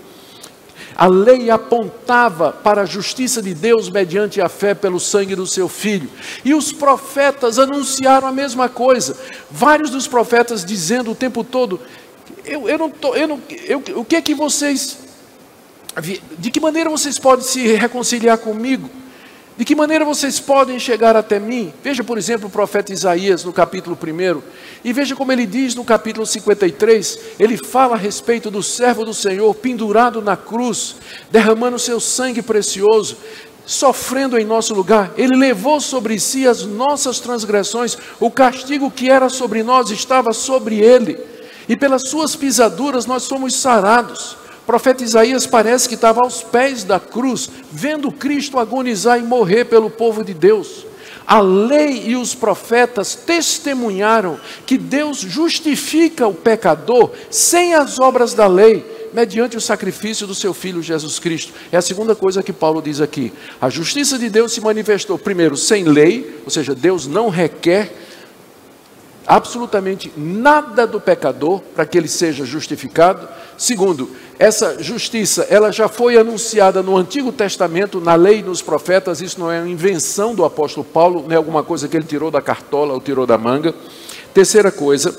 [0.96, 5.68] A lei apontava para a justiça de Deus mediante a fé pelo sangue do seu
[5.70, 6.10] filho.
[6.44, 9.16] E os profetas anunciaram a mesma coisa.
[9.50, 11.80] Vários dos profetas dizendo o tempo todo:
[12.46, 14.98] eu, eu não tô, eu eu, o que é que vocês,
[16.38, 18.90] de que maneira vocês podem se reconciliar comigo?
[19.58, 21.74] De que maneira vocês podem chegar até mim?
[21.84, 24.42] Veja, por exemplo, o profeta Isaías no capítulo 1.
[24.84, 27.20] E veja como ele diz no capítulo 53.
[27.40, 30.98] Ele fala a respeito do servo do Senhor pendurado na cruz,
[31.32, 33.18] derramando seu sangue precioso,
[33.66, 35.12] sofrendo em nosso lugar.
[35.18, 37.98] Ele levou sobre si as nossas transgressões.
[38.20, 41.20] O castigo que era sobre nós estava sobre ele.
[41.68, 47.00] E pelas suas pisaduras nós somos sarados profeta Isaías parece que estava aos pés da
[47.00, 50.86] cruz, vendo Cristo agonizar e morrer pelo povo de Deus.
[51.26, 58.46] A lei e os profetas testemunharam que Deus justifica o pecador sem as obras da
[58.46, 61.54] lei, mediante o sacrifício do seu filho Jesus Cristo.
[61.72, 63.32] É a segunda coisa que Paulo diz aqui.
[63.60, 67.94] A justiça de Deus se manifestou, primeiro, sem lei, ou seja, Deus não requer
[69.28, 73.28] absolutamente nada do pecador para que ele seja justificado.
[73.58, 79.40] Segundo, essa justiça, ela já foi anunciada no Antigo Testamento, na lei nos profetas, isso
[79.40, 82.42] não é uma invenção do apóstolo Paulo, não é alguma coisa que ele tirou da
[82.42, 83.74] cartola ou tirou da manga.
[84.36, 85.18] Terceira coisa,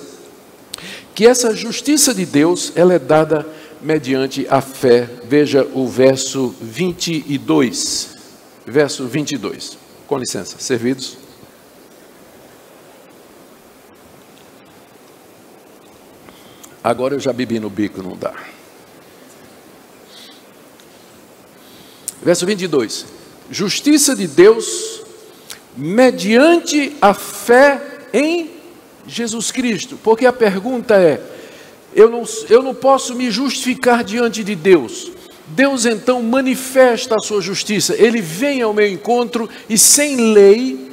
[1.16, 3.44] que essa justiça de Deus, ela é dada
[3.83, 5.09] mediante a fé.
[5.24, 8.11] Veja o verso 22.
[8.64, 9.76] Verso 22.
[10.07, 11.18] Com licença, servidos.
[16.85, 18.33] Agora eu já bebi no bico, não dá.
[22.22, 23.07] Verso 22.
[23.50, 25.02] Justiça de Deus
[25.76, 27.81] mediante a fé
[28.12, 28.50] em
[29.07, 29.98] Jesus Cristo.
[30.02, 31.20] Porque a pergunta é:
[31.94, 35.12] eu não, eu não posso me justificar diante de Deus.
[35.48, 37.94] Deus então manifesta a sua justiça.
[37.96, 40.88] Ele vem ao meu encontro e sem lei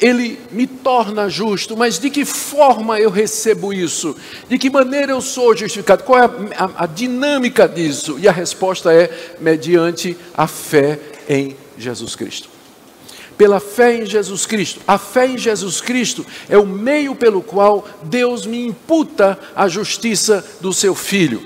[0.00, 4.16] ele me torna justo, mas de que forma eu recebo isso?
[4.48, 6.02] De que maneira eu sou justificado?
[6.02, 8.18] Qual é a, a, a, dinâmica disso?
[8.18, 12.48] E a resposta é mediante a fé em Jesus Cristo.
[13.38, 14.80] Pela fé em Jesus Cristo.
[14.86, 20.44] A fé em Jesus Cristo é o meio pelo qual Deus me imputa a justiça
[20.60, 21.42] do seu filho.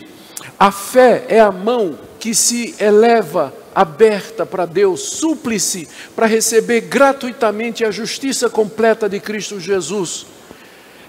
[0.58, 7.84] A fé é a mão que se eleva aberta para Deus, súplice para receber gratuitamente
[7.84, 10.26] a justiça completa de Cristo Jesus.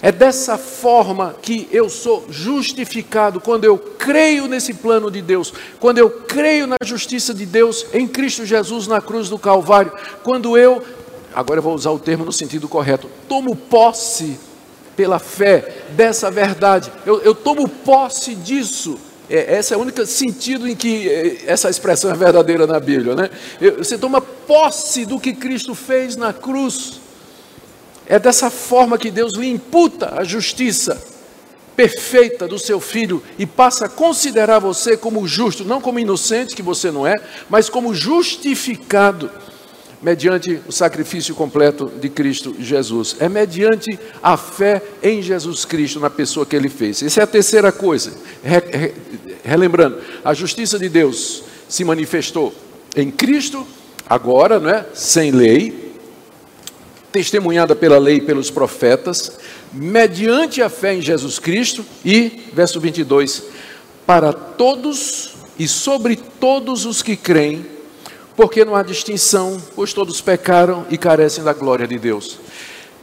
[0.02, 5.98] É dessa forma que eu sou justificado, quando eu creio nesse plano de Deus, quando
[5.98, 9.92] eu creio na justiça de Deus em Cristo Jesus na cruz do Calvário,
[10.24, 10.82] quando eu,
[11.36, 14.40] agora eu vou usar o termo no sentido correto, tomo posse
[14.96, 18.98] pela fé dessa verdade, eu, eu tomo posse disso
[19.30, 23.16] é, esse é o único sentido em que é, essa expressão é verdadeira na Bíblia.
[23.16, 23.30] Né?
[23.78, 27.00] Você toma posse do que Cristo fez na cruz.
[28.08, 31.00] É dessa forma que Deus lhe imputa a justiça
[31.76, 36.62] perfeita do seu filho e passa a considerar você como justo, não como inocente, que
[36.62, 37.16] você não é,
[37.50, 39.32] mas como justificado
[40.02, 43.16] mediante o sacrifício completo de Cristo Jesus.
[43.20, 47.04] É mediante a fé em Jesus Cristo, na pessoa que ele fez.
[47.04, 48.12] Essa é a terceira coisa.
[49.44, 52.54] Relembrando, a justiça de Deus se manifestou
[52.96, 53.66] em Cristo,
[54.10, 54.86] agora, não é?
[54.94, 55.94] Sem lei,
[57.12, 59.38] testemunhada pela lei e pelos profetas,
[59.72, 63.44] mediante a fé em Jesus Cristo, e, verso 22,
[64.06, 67.66] para todos e sobre todos os que creem,
[68.36, 72.40] porque não há distinção, pois todos pecaram e carecem da glória de Deus.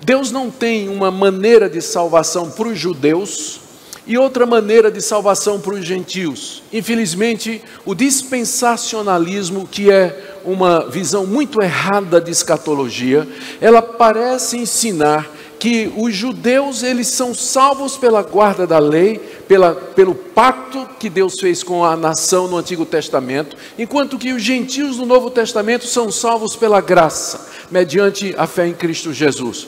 [0.03, 3.61] Deus não tem uma maneira de salvação para os judeus
[4.07, 6.63] e outra maneira de salvação para os gentios.
[6.73, 13.27] Infelizmente, o dispensacionalismo, que é uma visão muito errada de escatologia,
[13.61, 20.15] ela parece ensinar que os judeus eles são salvos pela guarda da lei, pela, pelo
[20.15, 25.07] pacto que Deus fez com a nação no Antigo Testamento, enquanto que os gentios no
[25.07, 29.67] Novo Testamento são salvos pela graça, mediante a fé em Cristo Jesus.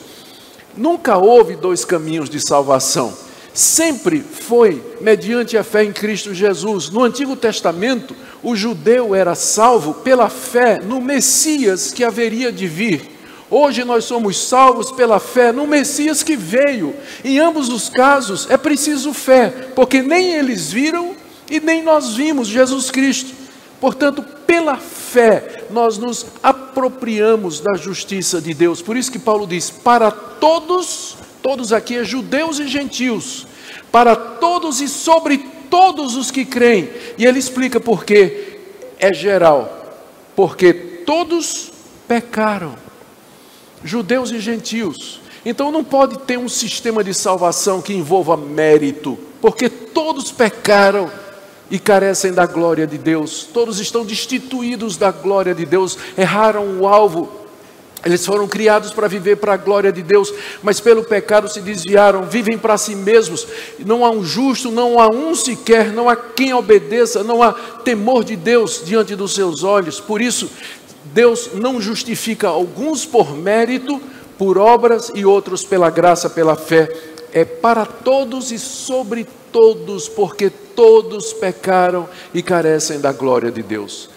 [0.77, 3.28] Nunca houve dois caminhos de salvação.
[3.53, 6.89] Sempre foi mediante a fé em Cristo Jesus.
[6.89, 13.19] No Antigo Testamento, o judeu era salvo pela fé no Messias que haveria de vir.
[13.51, 16.95] Hoje nós somos salvos pela fé no Messias que veio.
[17.23, 21.15] Em ambos os casos é preciso fé, porque nem eles viram
[21.49, 23.33] e nem nós vimos Jesus Cristo.
[23.81, 28.81] Portanto, pela fé, nós nos apropriamos da justiça de Deus.
[28.81, 33.47] Por isso que Paulo diz: para todos, todos aqui é judeus e gentios,
[33.91, 35.37] para todos e sobre
[35.69, 36.89] todos os que creem.
[37.17, 38.59] E ele explica por quê.
[38.99, 39.95] É geral,
[40.35, 41.71] porque todos
[42.07, 42.75] pecaram
[43.83, 45.21] judeus e gentios.
[45.45, 51.09] Então não pode ter um sistema de salvação que envolva mérito, porque todos pecaram
[51.71, 56.87] e carecem da glória de Deus, todos estão destituídos da glória de Deus, erraram o
[56.87, 57.38] alvo.
[58.05, 60.33] Eles foram criados para viver para a glória de Deus,
[60.63, 63.45] mas pelo pecado se desviaram, vivem para si mesmos.
[63.85, 68.23] Não há um justo, não há um sequer, não há quem obedeça, não há temor
[68.23, 69.99] de Deus diante dos seus olhos.
[69.99, 70.49] Por isso,
[71.13, 74.01] Deus não justifica alguns por mérito,
[74.37, 76.89] por obras e outros pela graça, pela fé.
[77.33, 84.09] É para todos e sobre todos, porque todos pecaram e carecem da glória de Deus.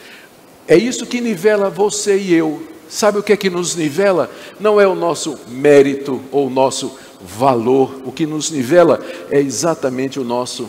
[0.68, 2.72] É isso que nivela você e eu.
[2.92, 4.31] Sabe o que é que nos nivela?
[4.61, 8.02] Não é o nosso mérito ou o nosso valor.
[8.05, 10.68] O que nos nivela é exatamente o nosso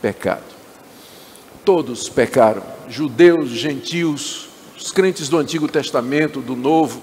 [0.00, 0.44] pecado.
[1.64, 7.02] Todos pecaram, judeus, gentios, os crentes do Antigo Testamento, do Novo,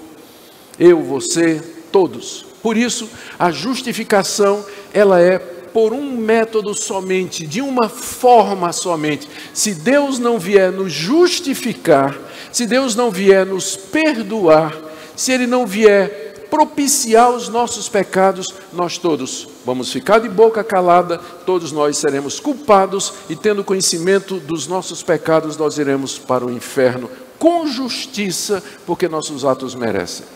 [0.78, 2.46] eu, você, todos.
[2.62, 9.28] Por isso, a justificação, ela é por um método somente, de uma forma somente.
[9.52, 12.18] Se Deus não vier nos justificar,
[12.52, 14.76] se Deus não vier nos perdoar,
[15.16, 21.18] se Ele não vier propiciar os nossos pecados, nós todos vamos ficar de boca calada,
[21.46, 27.08] todos nós seremos culpados e, tendo conhecimento dos nossos pecados, nós iremos para o inferno
[27.38, 30.26] com justiça, porque nossos atos merecem.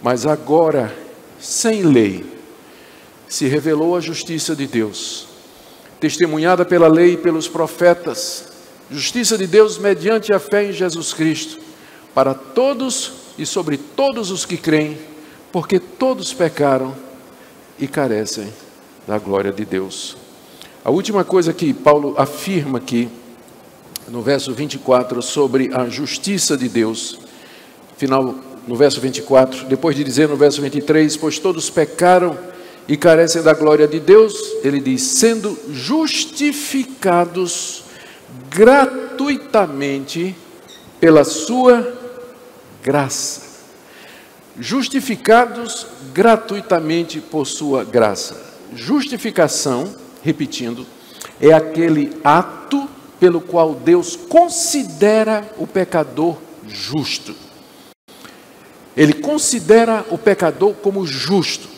[0.00, 0.96] Mas agora,
[1.38, 2.24] sem lei,
[3.28, 5.28] se revelou a justiça de Deus,
[6.00, 8.49] testemunhada pela lei e pelos profetas,
[8.90, 11.58] justiça de Deus mediante a fé em Jesus Cristo,
[12.14, 14.98] para todos e sobre todos os que creem,
[15.52, 16.94] porque todos pecaram
[17.78, 18.52] e carecem
[19.06, 20.16] da glória de Deus.
[20.84, 23.08] A última coisa que Paulo afirma aqui
[24.10, 27.20] no verso 24, sobre a justiça de Deus.
[27.96, 28.34] Final,
[28.66, 32.36] no verso 24, depois de dizer no verso 23, pois todos pecaram
[32.88, 37.84] e carecem da glória de Deus, ele diz, sendo justificados
[38.50, 40.34] gratuitamente
[41.00, 41.96] pela sua
[42.82, 43.50] graça.
[44.58, 48.40] Justificados gratuitamente por sua graça.
[48.74, 50.86] Justificação, repetindo,
[51.40, 52.88] é aquele ato
[53.18, 57.34] pelo qual Deus considera o pecador justo.
[58.96, 61.68] Ele considera o pecador como justo.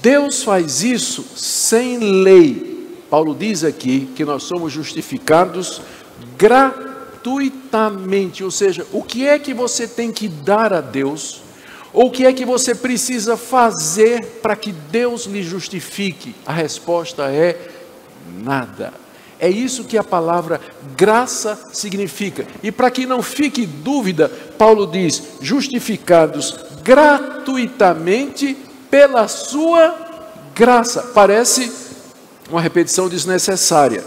[0.00, 2.69] Deus faz isso sem lei.
[3.10, 5.82] Paulo diz aqui que nós somos justificados
[6.38, 11.42] gratuitamente, ou seja, o que é que você tem que dar a Deus?
[11.92, 16.36] Ou o que é que você precisa fazer para que Deus lhe justifique?
[16.46, 17.68] A resposta é
[18.42, 18.94] nada.
[19.40, 20.60] É isso que a palavra
[20.96, 22.46] graça significa.
[22.62, 28.56] E para que não fique dúvida, Paulo diz: justificados gratuitamente
[28.88, 29.96] pela sua
[30.54, 31.10] graça.
[31.14, 31.89] Parece
[32.50, 34.04] uma repetição desnecessária,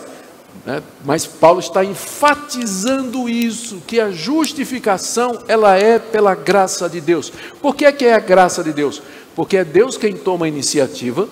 [0.65, 0.83] né?
[1.03, 7.31] mas Paulo está enfatizando isso, que a justificação ela é pela graça de Deus.
[7.61, 9.01] Por que é que é a graça de Deus?
[9.35, 11.27] Porque é Deus quem toma a iniciativa,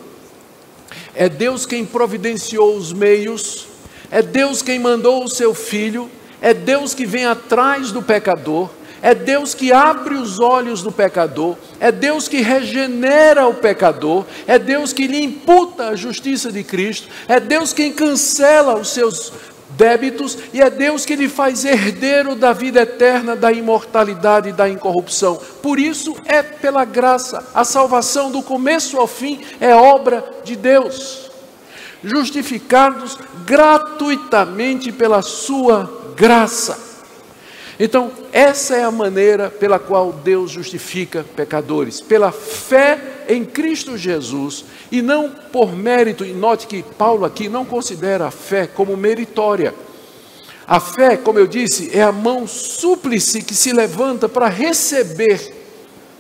[1.14, 3.68] é Deus quem providenciou os meios,
[4.10, 6.10] é Deus quem mandou o seu filho,
[6.42, 8.70] é Deus que vem atrás do pecador,
[9.02, 14.60] É Deus que abre os olhos do pecador, é Deus que regenera o pecador, é
[14.60, 19.34] Deus que lhe imputa a justiça de Cristo, é Deus quem cancela os seus
[19.72, 24.70] débitos e é Deus que lhe faz herdeiro da vida eterna, da imortalidade e da
[24.70, 25.40] incorrupção.
[25.64, 31.32] Por isso é pela graça, a salvação do começo ao fim é obra de Deus.
[32.04, 36.91] Justificados gratuitamente pela sua graça.
[37.84, 44.66] Então, essa é a maneira pela qual Deus justifica pecadores, pela fé em Cristo Jesus
[44.92, 46.24] e não por mérito.
[46.24, 49.74] E note que Paulo aqui não considera a fé como meritória.
[50.68, 55.52] A fé, como eu disse, é a mão súplice que se levanta para receber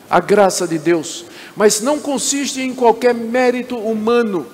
[0.09, 4.47] a graça de Deus, mas não consiste em qualquer mérito humano,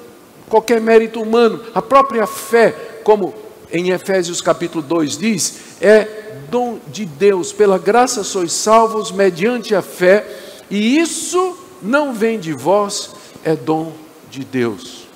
[0.49, 1.63] qualquer mérito humano.
[1.73, 3.33] A própria fé, como
[3.71, 6.16] em Efésios capítulo 2 diz, é
[6.49, 10.25] dom de Deus, pela graça sois salvos mediante a fé,
[10.69, 13.11] e isso não vem de vós,
[13.43, 13.93] é dom
[14.29, 15.07] de Deus.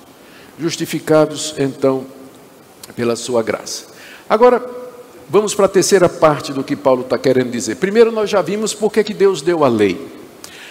[0.58, 2.06] Justificados então
[2.94, 3.86] pela sua graça.
[4.28, 4.64] Agora,
[5.28, 7.76] vamos para a terceira parte do que Paulo está querendo dizer.
[7.76, 10.22] Primeiro, nós já vimos por que Deus deu a lei.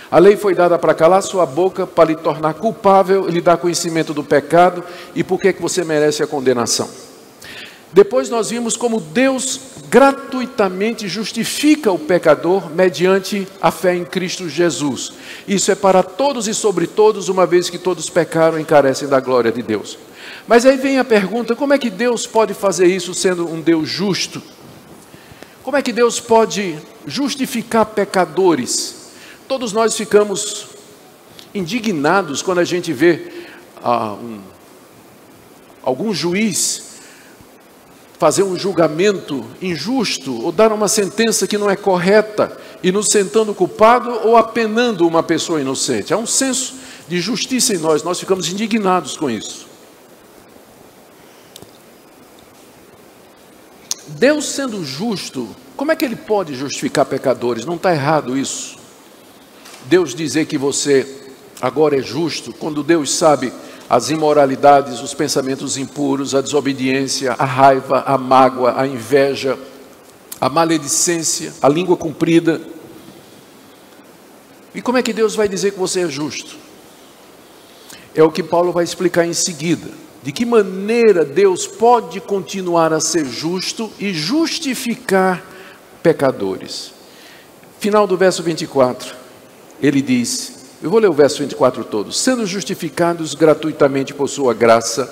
[0.10, 4.14] A lei foi dada para calar sua boca, para lhe tornar culpável, lhe dar conhecimento
[4.14, 4.84] do pecado
[5.16, 7.11] e por que você merece a condenação.
[7.94, 15.14] Depois nós vimos como Deus gratuitamente justifica o pecador mediante a fé em Cristo Jesus.
[15.46, 19.20] Isso é para todos e sobre todos, uma vez que todos pecaram e carecem da
[19.20, 19.98] glória de Deus.
[20.48, 23.90] Mas aí vem a pergunta: como é que Deus pode fazer isso sendo um Deus
[23.90, 24.42] justo?
[25.62, 29.12] Como é que Deus pode justificar pecadores?
[29.48, 30.68] Todos nós ficamos
[31.54, 33.46] indignados quando a gente vê
[33.84, 34.40] ah, um,
[35.84, 36.91] algum juiz
[38.22, 44.12] fazer um julgamento injusto ou dar uma sentença que não é correta, inocentando o culpado
[44.12, 46.14] ou apenando uma pessoa inocente.
[46.14, 46.76] Há um senso
[47.08, 49.66] de justiça em nós, nós ficamos indignados com isso.
[54.06, 57.66] Deus sendo justo, como é que ele pode justificar pecadores?
[57.66, 58.78] Não está errado isso.
[59.86, 61.08] Deus dizer que você
[61.60, 63.52] agora é justo, quando Deus sabe
[63.92, 69.60] as imoralidades, os pensamentos impuros, a desobediência, a raiva, a mágoa, a inveja,
[70.40, 72.62] a maledicência, a língua comprida.
[74.74, 76.56] E como é que Deus vai dizer que você é justo?
[78.16, 79.90] É o que Paulo vai explicar em seguida.
[80.24, 85.44] De que maneira Deus pode continuar a ser justo e justificar
[86.02, 86.94] pecadores?
[87.78, 89.14] Final do verso 24,
[89.82, 92.12] ele diz: eu vou ler o verso 24 todo.
[92.12, 95.10] Sendo justificados gratuitamente por sua graça,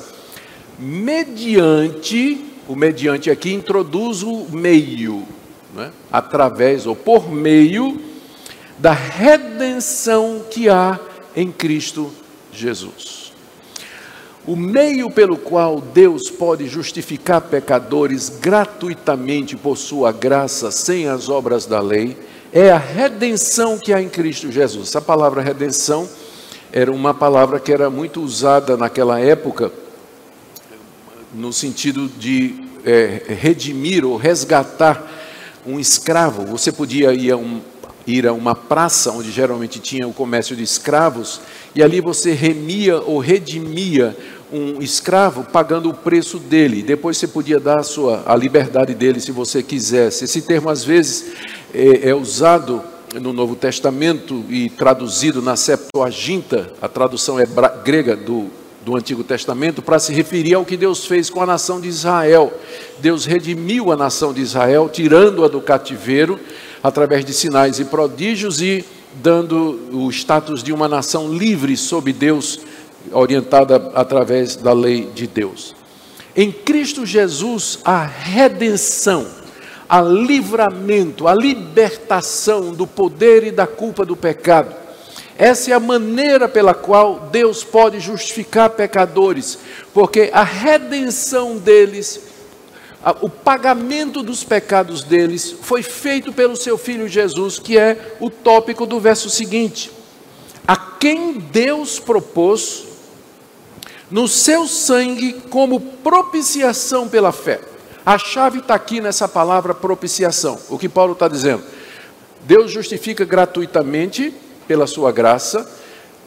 [0.79, 5.27] mediante, o mediante aqui introduz o meio,
[5.75, 5.91] né?
[6.11, 8.01] através ou por meio
[8.79, 10.99] da redenção que há
[11.35, 12.11] em Cristo
[12.51, 13.31] Jesus.
[14.47, 21.67] O meio pelo qual Deus pode justificar pecadores gratuitamente por sua graça, sem as obras
[21.67, 22.17] da lei,
[22.51, 24.89] é a redenção que há em Cristo Jesus.
[24.89, 26.09] Essa palavra redenção
[26.71, 29.71] era uma palavra que era muito usada naquela época,
[31.33, 35.05] no sentido de é, redimir ou resgatar
[35.65, 36.45] um escravo.
[36.45, 37.61] Você podia ir a, um,
[38.05, 41.41] ir a uma praça onde geralmente tinha o comércio de escravos,
[41.75, 44.15] e ali você remia ou redimia
[44.51, 46.81] um escravo pagando o preço dele.
[46.81, 50.25] Depois você podia dar a, sua, a liberdade dele se você quisesse.
[50.25, 51.33] Esse termo, às vezes,
[51.73, 52.81] é, é usado
[53.15, 57.47] no Novo Testamento e traduzido na Septuaginta, a tradução é
[57.83, 58.47] grega do,
[58.85, 62.53] do Antigo Testamento, para se referir ao que Deus fez com a nação de Israel.
[62.99, 66.39] Deus redimiu a nação de Israel, tirando-a do cativeiro,
[66.83, 68.85] através de sinais e prodígios e
[69.21, 72.59] dando o status de uma nação livre sob Deus,
[73.11, 75.75] orientada através da lei de Deus.
[76.35, 79.39] Em Cristo Jesus, a redenção
[79.89, 84.75] a livramento, a libertação do poder e da culpa do pecado.
[85.35, 89.57] Essa é a maneira pela qual Deus pode justificar pecadores,
[89.91, 92.21] porque a redenção deles,
[93.21, 98.85] o pagamento dos pecados deles, foi feito pelo seu filho Jesus, que é o tópico
[98.85, 99.89] do verso seguinte:
[100.67, 102.88] a quem Deus propôs
[104.09, 107.61] no seu sangue como propiciação pela fé.
[108.05, 110.57] A chave está aqui nessa palavra propiciação.
[110.69, 111.63] O que Paulo está dizendo?
[112.41, 114.33] Deus justifica gratuitamente,
[114.67, 115.69] pela sua graça,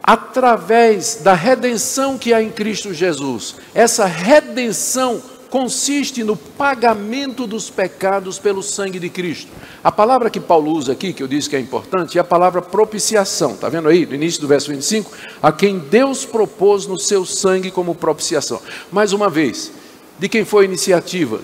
[0.02, 3.56] através da redenção que há em Cristo Jesus.
[3.74, 5.22] Essa redenção
[5.52, 9.52] consiste no pagamento dos pecados pelo sangue de Cristo.
[9.84, 12.62] A palavra que Paulo usa aqui, que eu disse que é importante, é a palavra
[12.62, 13.52] propiciação.
[13.52, 15.12] Está vendo aí, no início do verso 25?
[15.42, 18.62] A quem Deus propôs no seu sangue como propiciação.
[18.90, 19.70] Mais uma vez,
[20.18, 21.42] de quem foi a iniciativa?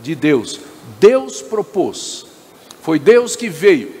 [0.00, 0.58] De Deus.
[0.98, 2.24] Deus propôs.
[2.80, 3.92] Foi Deus que veio.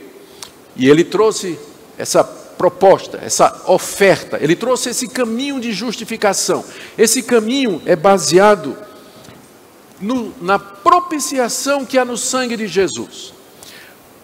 [0.74, 1.58] E ele trouxe
[1.98, 6.64] essa proposta, essa oferta, ele trouxe esse caminho de justificação.
[6.96, 8.88] Esse caminho é baseado
[10.00, 13.34] no, na propiciação que há no sangue de Jesus.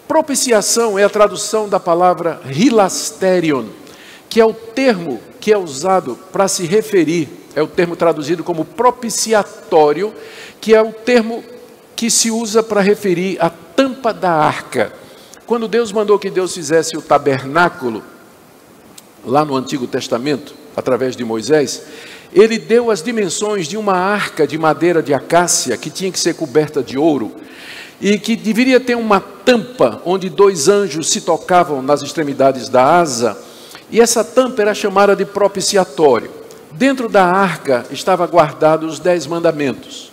[0.09, 3.67] Propiciação é a tradução da palavra hilasterion,
[4.29, 8.65] que é o termo que é usado para se referir, é o termo traduzido como
[8.65, 10.15] propiciatório,
[10.61, 11.45] que é o termo
[11.95, 14.93] que se usa para referir a tampa da arca.
[15.47, 18.03] Quando Deus mandou que Deus fizesse o tabernáculo,
[19.25, 21.83] lá no Antigo Testamento, através de Moisés,
[22.33, 26.35] ele deu as dimensões de uma arca de madeira de acácia que tinha que ser
[26.35, 27.35] coberta de ouro
[28.01, 33.39] e que deveria ter uma tampa onde dois anjos se tocavam nas extremidades da asa,
[33.91, 36.31] e essa tampa era chamada de propiciatório.
[36.73, 40.13] Dentro da arca estava guardados os dez mandamentos.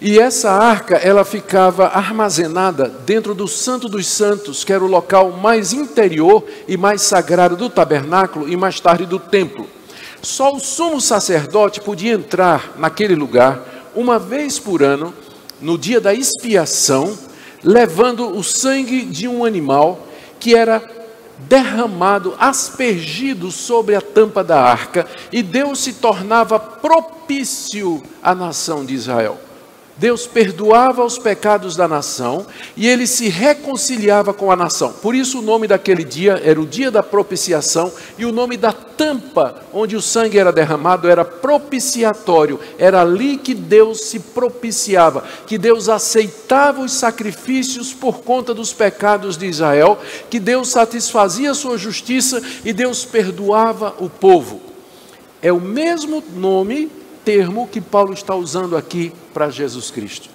[0.00, 5.32] E essa arca, ela ficava armazenada dentro do Santo dos Santos, que era o local
[5.32, 9.68] mais interior e mais sagrado do tabernáculo e mais tarde do templo.
[10.22, 15.14] Só o sumo sacerdote podia entrar naquele lugar uma vez por ano,
[15.60, 17.16] no dia da expiação,
[17.62, 20.06] levando o sangue de um animal
[20.38, 20.82] que era
[21.38, 28.94] derramado, aspergido sobre a tampa da arca, e Deus se tornava propício à nação de
[28.94, 29.47] Israel.
[29.98, 32.46] Deus perdoava os pecados da nação
[32.76, 34.92] e ele se reconciliava com a nação.
[34.92, 38.72] Por isso o nome daquele dia era o dia da propiciação e o nome da
[38.72, 42.60] tampa onde o sangue era derramado era propiciatório.
[42.78, 49.36] Era ali que Deus se propiciava, que Deus aceitava os sacrifícios por conta dos pecados
[49.36, 49.98] de Israel,
[50.30, 54.60] que Deus satisfazia a sua justiça e Deus perdoava o povo.
[55.42, 56.97] É o mesmo nome
[57.28, 60.30] termo que Paulo está usando aqui para Jesus Cristo.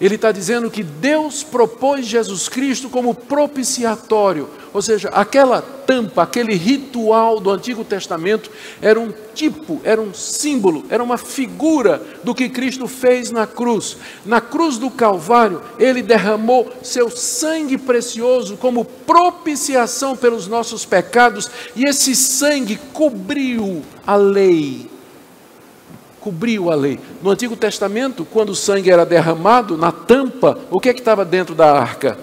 [0.00, 6.54] Ele está dizendo que Deus propôs Jesus Cristo como propiciatório, ou seja, aquela tampa, aquele
[6.54, 12.48] ritual do Antigo Testamento era um tipo, era um símbolo, era uma figura do que
[12.48, 13.96] Cristo fez na cruz.
[14.24, 21.84] Na cruz do Calvário, ele derramou seu sangue precioso como propiciação pelos nossos pecados, e
[21.84, 24.91] esse sangue cobriu a lei
[26.22, 27.00] cobriu a lei.
[27.20, 31.24] No Antigo Testamento, quando o sangue era derramado na tampa, o que é que estava
[31.24, 32.16] dentro da arca?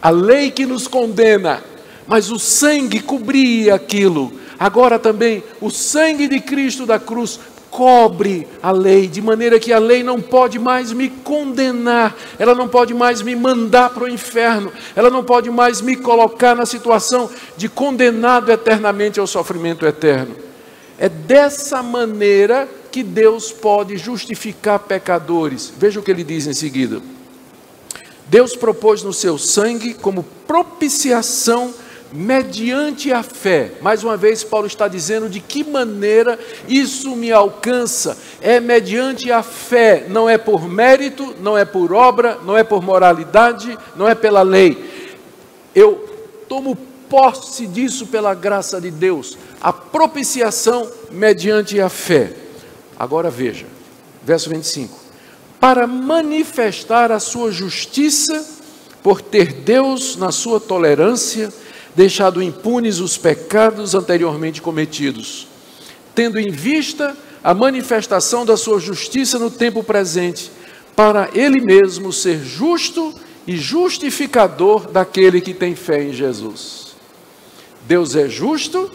[0.00, 1.62] A lei que nos condena,
[2.06, 4.30] mas o sangue cobria aquilo.
[4.58, 9.78] Agora também, o sangue de Cristo da cruz cobre a lei, de maneira que a
[9.78, 14.70] lei não pode mais me condenar, ela não pode mais me mandar para o inferno,
[14.94, 20.34] ela não pode mais me colocar na situação de condenado eternamente ao sofrimento eterno.
[20.98, 25.72] É dessa maneira que Deus pode justificar pecadores.
[25.76, 27.00] Veja o que ele diz em seguida.
[28.26, 31.74] Deus propôs no seu sangue como propiciação
[32.12, 33.72] mediante a fé.
[33.80, 36.38] Mais uma vez, Paulo está dizendo de que maneira
[36.68, 38.16] isso me alcança.
[38.40, 42.82] É mediante a fé, não é por mérito, não é por obra, não é por
[42.82, 45.10] moralidade, não é pela lei.
[45.74, 46.08] Eu
[46.48, 46.76] tomo
[47.08, 49.36] posse disso pela graça de Deus.
[49.60, 52.32] A propiciação mediante a fé.
[53.00, 53.64] Agora veja,
[54.22, 54.94] verso 25:
[55.58, 58.46] Para manifestar a sua justiça,
[59.02, 61.50] por ter Deus, na sua tolerância,
[61.96, 65.48] deixado impunes os pecados anteriormente cometidos,
[66.14, 70.52] tendo em vista a manifestação da sua justiça no tempo presente,
[70.94, 73.14] para ele mesmo ser justo
[73.46, 76.88] e justificador daquele que tem fé em Jesus.
[77.88, 78.90] Deus é justo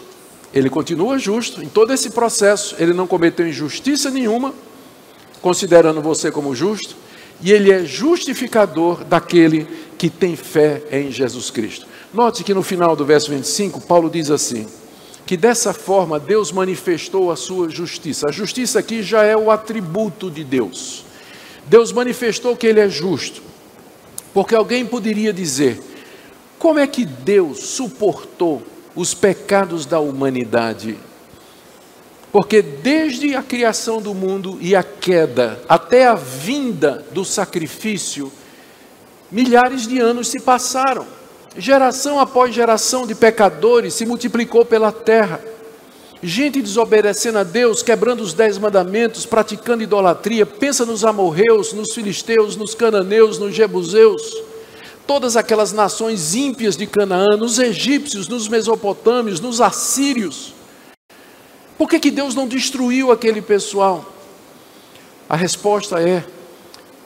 [0.56, 4.54] ele continua justo em todo esse processo, ele não cometeu injustiça nenhuma,
[5.42, 6.96] considerando você como justo,
[7.42, 11.86] e ele é justificador daquele que tem fé em Jesus Cristo.
[12.14, 14.66] Note que no final do verso 25, Paulo diz assim:
[15.26, 18.30] que dessa forma Deus manifestou a sua justiça.
[18.30, 21.04] A justiça aqui já é o atributo de Deus.
[21.66, 23.42] Deus manifestou que ele é justo.
[24.34, 25.82] Porque alguém poderia dizer:
[26.58, 28.64] como é que Deus suportou
[28.96, 30.98] os pecados da humanidade.
[32.32, 38.32] Porque desde a criação do mundo e a queda até a vinda do sacrifício,
[39.32, 41.06] milhares de anos se passaram.
[41.58, 45.40] Geração após geração de pecadores se multiplicou pela terra.
[46.22, 52.58] Gente desobedecendo a Deus, quebrando os dez mandamentos, praticando idolatria, pensa nos amorreus, nos filisteus,
[52.58, 54.22] nos cananeus, nos jebuseus,
[55.08, 60.54] todas aquelas nações ímpias de Canaã, nos egípcios, nos mesopotâmios, nos assírios.
[61.78, 64.14] Por que, que Deus não destruiu aquele pessoal?
[65.28, 66.24] A resposta é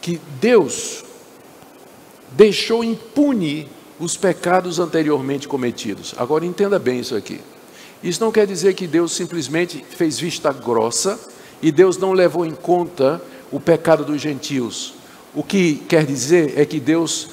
[0.02, 1.04] que Deus
[2.32, 3.68] deixou impune
[4.00, 6.14] os pecados anteriormente cometidos.
[6.18, 7.42] Agora entenda bem isso aqui.
[8.02, 11.20] Isso não quer dizer que Deus simplesmente fez vista grossa
[11.62, 13.22] e Deus não levou em conta
[13.52, 14.94] o pecado dos gentios.
[15.36, 17.28] O que quer dizer é que Deus,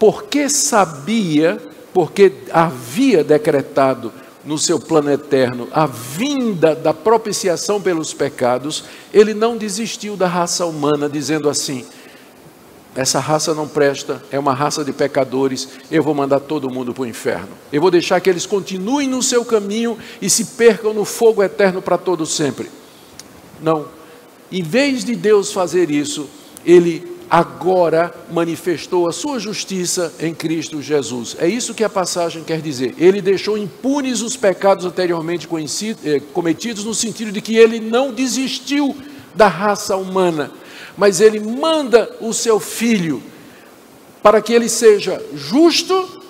[0.00, 1.60] porque sabia,
[1.92, 4.10] porque havia decretado
[4.42, 10.64] no seu plano eterno a vinda da propiciação pelos pecados, ele não desistiu da raça
[10.64, 11.84] humana, dizendo assim:
[12.96, 17.02] essa raça não presta, é uma raça de pecadores, eu vou mandar todo mundo para
[17.02, 17.50] o inferno.
[17.70, 21.82] Eu vou deixar que eles continuem no seu caminho e se percam no fogo eterno
[21.82, 22.70] para todo sempre.
[23.60, 23.86] Não.
[24.50, 26.26] Em vez de Deus fazer isso,
[26.64, 31.36] ele agora manifestou a sua justiça em Cristo Jesus.
[31.38, 32.94] É isso que a passagem quer dizer.
[32.98, 35.48] Ele deixou impunes os pecados anteriormente
[36.04, 38.96] eh, cometidos, no sentido de que ele não desistiu
[39.34, 40.50] da raça humana
[41.00, 43.22] mas ele manda o seu filho
[44.22, 46.22] para que ele seja justo,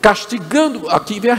[0.00, 0.88] castigando.
[0.88, 1.38] Aqui vem a,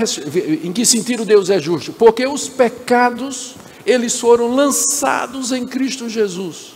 [0.64, 1.94] em que sentido Deus é justo?
[1.94, 6.74] Porque os pecados eles foram lançados em Cristo Jesus.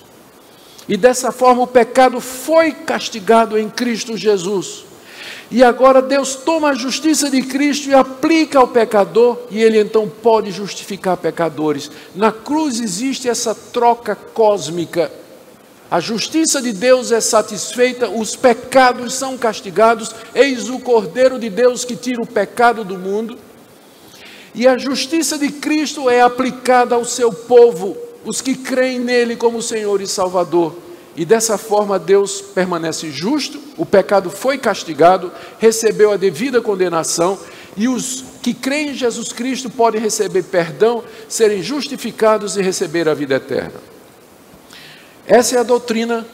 [0.88, 4.86] E dessa forma o pecado foi castigado em Cristo Jesus.
[5.49, 10.09] E agora Deus toma a justiça de Cristo e aplica ao pecador, e ele então
[10.09, 11.91] pode justificar pecadores.
[12.15, 15.11] Na cruz existe essa troca cósmica
[15.93, 21.86] a justiça de Deus é satisfeita, os pecados são castigados, eis o Cordeiro de Deus
[21.86, 23.38] que tira o pecado do mundo.
[24.55, 27.95] E a justiça de Cristo é aplicada ao seu povo,
[28.26, 30.76] os que creem nele como Senhor e Salvador.
[31.15, 37.38] E dessa forma Deus permanece justo, o pecado foi castigado, recebeu a devida condenação,
[37.78, 43.13] e os que creem em Jesus Cristo podem receber perdão, serem justificados e receber a
[43.13, 43.80] vida eterna.
[45.26, 46.26] Essa é a doutrina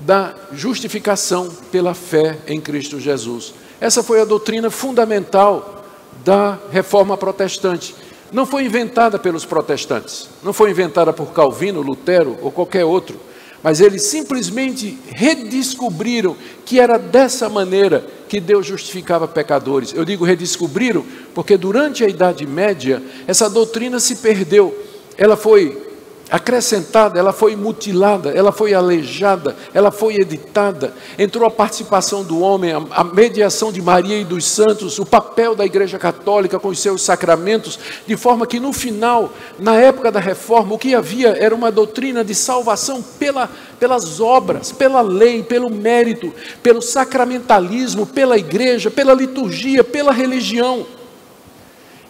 [0.00, 3.54] da justificação pela fé em Cristo Jesus.
[3.80, 5.84] Essa foi a doutrina fundamental
[6.24, 7.94] da reforma protestante.
[8.34, 13.16] Não foi inventada pelos protestantes, não foi inventada por Calvino, Lutero ou qualquer outro,
[13.62, 19.94] mas eles simplesmente redescobriram que era dessa maneira que Deus justificava pecadores.
[19.94, 24.76] Eu digo redescobriram porque durante a Idade Média essa doutrina se perdeu.
[25.16, 25.93] Ela foi
[26.34, 32.72] acrescentada, ela foi mutilada, ela foi aleijada, ela foi editada, entrou a participação do homem,
[32.72, 37.02] a, mediação de Maria e dos santos, o papel da Igreja Católica com os seus
[37.02, 41.70] sacramentos, de forma que no final, na época da reforma, o que havia era uma
[41.70, 49.14] doutrina de salvação pela, pelas obras, pela lei, pelo mérito, pelo sacramentalismo, pela igreja, pela
[49.14, 50.84] liturgia, pela religião.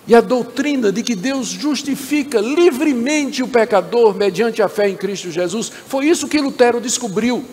[0.07, 5.31] E a doutrina de que Deus justifica livremente o pecador mediante a fé em Cristo
[5.31, 7.45] Jesus, foi isso que Lutero descobriu,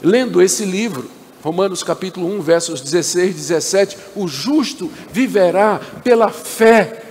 [0.00, 1.10] lendo esse livro.
[1.42, 7.02] Romanos capítulo 1, versos 16 e 17: O justo viverá pela fé.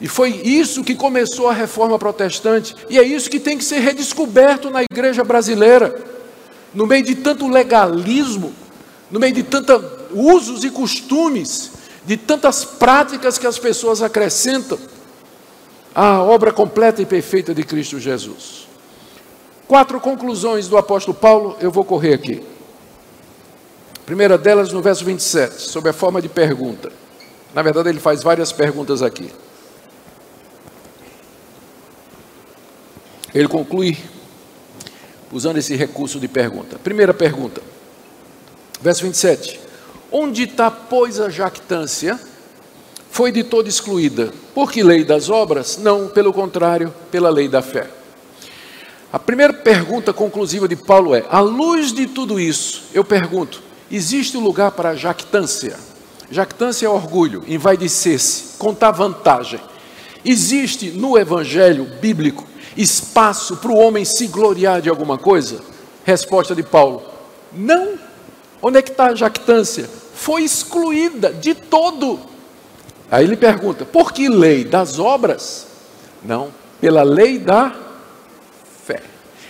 [0.00, 3.78] E foi isso que começou a reforma protestante, e é isso que tem que ser
[3.78, 6.02] redescoberto na igreja brasileira,
[6.74, 8.52] no meio de tanto legalismo,
[9.10, 9.80] no meio de tantos
[10.12, 14.78] usos e costumes de tantas práticas que as pessoas acrescentam
[15.94, 18.66] à obra completa e perfeita de Cristo Jesus.
[19.68, 22.42] Quatro conclusões do apóstolo Paulo, eu vou correr aqui.
[23.96, 26.90] A primeira delas no verso 27, sob a forma de pergunta.
[27.54, 29.30] Na verdade, ele faz várias perguntas aqui.
[33.34, 33.96] Ele conclui
[35.30, 36.78] usando esse recurso de pergunta.
[36.78, 37.62] Primeira pergunta,
[38.80, 39.61] verso 27.
[40.12, 42.20] Onde está, pois, a jactância?
[43.10, 44.30] Foi de todo excluída.
[44.54, 45.78] Por que lei das obras?
[45.78, 47.88] Não, pelo contrário, pela lei da fé.
[49.10, 54.36] A primeira pergunta conclusiva de Paulo é: à luz de tudo isso, eu pergunto, existe
[54.36, 55.78] lugar para jactância?
[56.30, 59.60] Jactância é orgulho, envaidecer-se, contar vantagem.
[60.24, 62.46] Existe no evangelho bíblico
[62.76, 65.60] espaço para o homem se gloriar de alguma coisa?
[66.04, 67.02] Resposta de Paulo:
[67.52, 67.94] não.
[68.62, 70.01] Onde é que está a jactância?
[70.14, 72.20] Foi excluída de todo.
[73.10, 75.66] Aí ele pergunta: por que lei das obras?
[76.24, 77.74] Não, pela lei da
[78.84, 79.02] fé.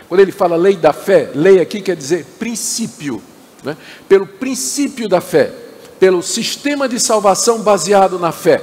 [0.09, 3.23] Quando ele fala lei da fé, lei aqui quer dizer princípio,
[3.63, 3.77] né?
[4.09, 5.53] pelo princípio da fé,
[6.01, 8.63] pelo sistema de salvação baseado na fé.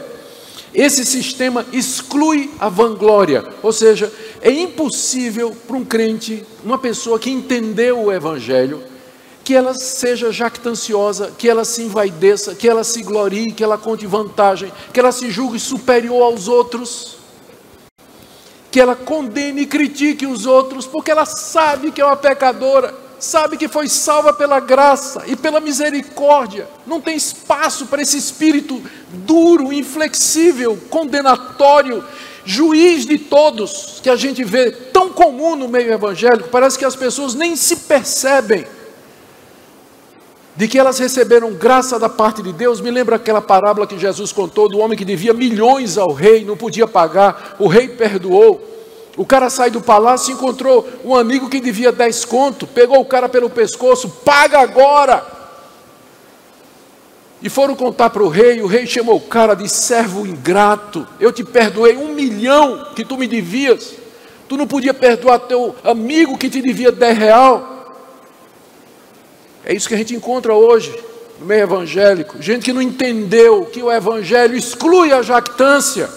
[0.74, 7.32] Esse sistema exclui a vanglória, ou seja, é impossível para um crente, uma pessoa que
[7.32, 8.84] entendeu o Evangelho,
[9.50, 14.06] que ela seja jactanciosa, que ela se envaideça, que ela se glorie, que ela conte
[14.06, 17.18] vantagem, que ela se julgue superior aos outros,
[18.70, 23.58] que ela condene e critique os outros, porque ela sabe que é uma pecadora, sabe
[23.58, 26.70] que foi salva pela graça e pela misericórdia.
[26.86, 28.80] Não tem espaço para esse espírito
[29.12, 32.04] duro, inflexível, condenatório,
[32.46, 36.96] juiz de todos, que a gente vê tão comum no meio evangélico, parece que as
[36.96, 38.78] pessoas nem se percebem
[40.60, 44.34] de que elas receberam graça da parte de Deus, me lembra aquela parábola que Jesus
[44.34, 48.62] contou do homem que devia milhões ao rei, não podia pagar, o rei perdoou.
[49.16, 53.30] O cara sai do palácio encontrou um amigo que devia 10 conto, pegou o cara
[53.30, 55.26] pelo pescoço, paga agora.
[57.42, 61.08] E foram contar para o rei, o rei chamou o cara de servo ingrato.
[61.22, 63.94] Eu te perdoei um milhão que tu me devias.
[64.50, 67.69] Tu não podia perdoar teu amigo que te devia 10 real.
[69.66, 70.98] É isso que a gente encontra hoje
[71.40, 72.42] no meio evangélico.
[72.42, 76.10] Gente que não entendeu que o evangelho exclui a jactância.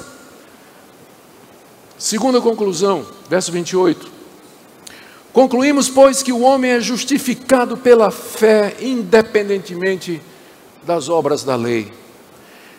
[1.99, 4.11] Segunda conclusão, verso 28.
[5.33, 10.21] Concluímos, pois, que o homem é justificado pela fé, independentemente
[10.83, 11.93] das obras da lei.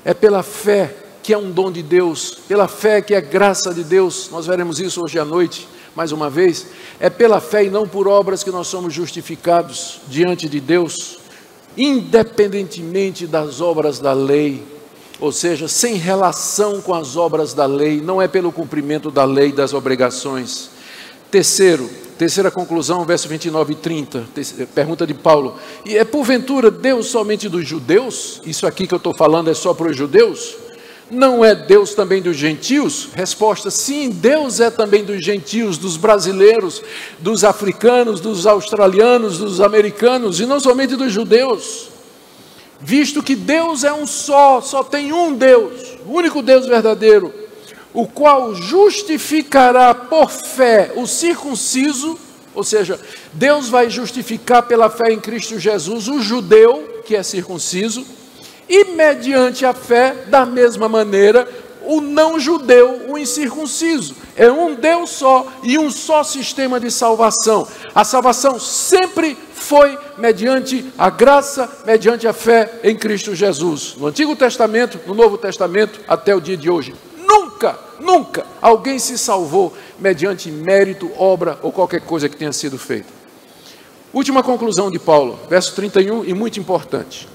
[0.05, 0.93] É pela fé
[1.23, 4.29] que é um dom de Deus, pela fé que é graça de Deus.
[4.29, 6.67] Nós veremos isso hoje à noite mais uma vez,
[6.99, 11.19] é pela fé e não por obras que nós somos justificados diante de Deus,
[11.77, 14.63] independentemente das obras da lei,
[15.19, 19.51] ou seja, sem relação com as obras da lei, não é pelo cumprimento da lei
[19.51, 20.69] das obrigações.
[21.29, 24.25] Terceiro, terceira conclusão, verso 29 e 30,
[24.73, 28.41] pergunta de Paulo: E é porventura Deus somente dos judeus?
[28.45, 30.62] Isso aqui que eu estou falando é só para os judeus?
[31.13, 33.09] Não é Deus também dos gentios?
[33.13, 36.81] Resposta: sim, Deus é também dos gentios, dos brasileiros,
[37.19, 41.89] dos africanos, dos australianos, dos americanos e não somente dos judeus.
[42.81, 47.31] Visto que Deus é um só, só tem um Deus, o único Deus verdadeiro,
[47.93, 52.17] o qual justificará por fé o circunciso,
[52.55, 52.99] ou seja,
[53.31, 58.03] Deus vai justificar pela fé em Cristo Jesus o judeu, que é circunciso
[58.73, 61.47] e mediante a fé, da mesma maneira,
[61.85, 64.15] o não judeu, o incircunciso.
[64.35, 67.67] É um Deus só e um só sistema de salvação.
[67.93, 73.93] A salvação sempre foi mediante a graça, mediante a fé em Cristo Jesus.
[73.95, 76.95] No Antigo Testamento, no Novo Testamento, até o dia de hoje.
[77.27, 83.13] Nunca, nunca alguém se salvou mediante mérito, obra ou qualquer coisa que tenha sido feita.
[84.11, 87.31] Última conclusão de Paulo, verso 31, e muito importante.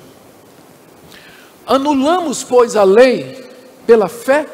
[1.68, 3.44] Anulamos, pois, a lei
[3.86, 4.46] pela fé?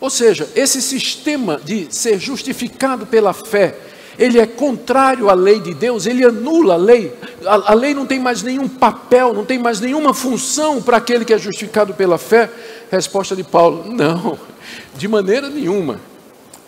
[0.00, 3.76] Ou seja, esse sistema de ser justificado pela fé,
[4.18, 7.14] ele é contrário à lei de Deus, ele anula a lei.
[7.44, 11.26] A, a lei não tem mais nenhum papel, não tem mais nenhuma função para aquele
[11.26, 12.50] que é justificado pela fé.
[12.90, 14.38] Resposta de Paulo: não,
[14.96, 16.00] de maneira nenhuma.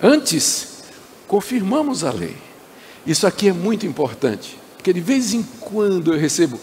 [0.02, 0.82] Antes,
[1.26, 2.36] confirmamos a lei.
[3.06, 6.60] Isso aqui é muito importante, porque de vez em quando eu recebo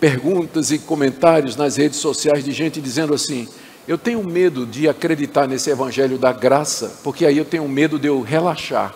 [0.00, 3.48] perguntas e comentários nas redes sociais de gente dizendo assim:
[3.86, 8.08] eu tenho medo de acreditar nesse evangelho da graça, porque aí eu tenho medo de
[8.08, 8.94] eu relaxar.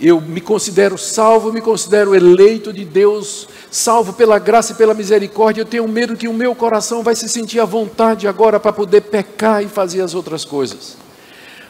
[0.00, 5.62] Eu me considero salvo, me considero eleito de Deus, salvo pela graça e pela misericórdia.
[5.62, 9.02] Eu tenho medo que o meu coração vai se sentir à vontade agora para poder
[9.02, 10.96] pecar e fazer as outras coisas.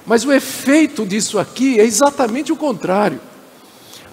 [0.07, 3.21] Mas o efeito disso aqui é exatamente o contrário.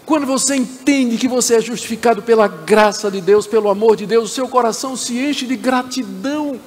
[0.10, 4.32] Quando você entende que você é justificado pela graça de Deus, pelo amor de Deus,
[4.32, 6.60] o seu coração se enche de gratidão,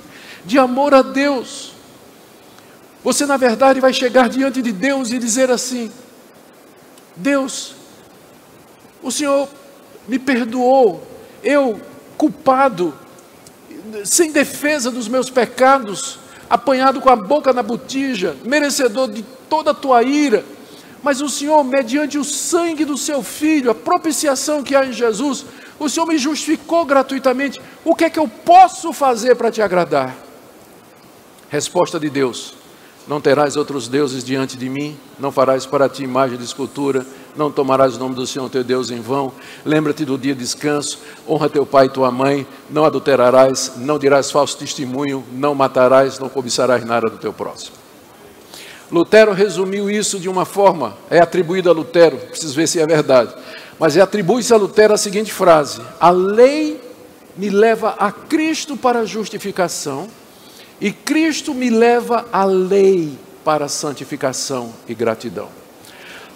[0.44, 1.72] de amor a Deus.
[3.02, 5.90] Você, na verdade, vai chegar diante de Deus e dizer assim:
[7.16, 7.74] Deus,
[9.02, 9.48] o Senhor
[10.06, 11.04] me perdoou,
[11.42, 11.80] eu,
[12.16, 12.94] culpado,
[14.04, 19.74] sem defesa dos meus pecados, apanhado com a boca na botija, merecedor de toda a
[19.74, 20.44] tua ira
[21.02, 25.44] mas o Senhor, mediante o sangue do seu filho, a propiciação que há em Jesus,
[25.78, 27.60] o Senhor me justificou gratuitamente.
[27.84, 30.16] O que é que eu posso fazer para te agradar?
[31.50, 32.54] Resposta de Deus:
[33.08, 37.04] Não terás outros deuses diante de mim, não farás para ti imagem de escultura,
[37.36, 39.32] não tomarás o nome do Senhor teu Deus em vão.
[39.64, 44.30] Lembra-te do dia de descanso, honra teu pai e tua mãe, não adulterarás, não dirás
[44.30, 47.81] falso testemunho, não matarás, não cobiçarás nada do teu próximo.
[48.92, 53.34] Lutero resumiu isso de uma forma, é atribuído a Lutero, preciso ver se é verdade,
[53.78, 56.78] mas é atribui-se a Lutero a seguinte frase: A lei
[57.34, 60.08] me leva a Cristo para a justificação,
[60.78, 65.48] E Cristo me leva à lei para santificação e gratidão.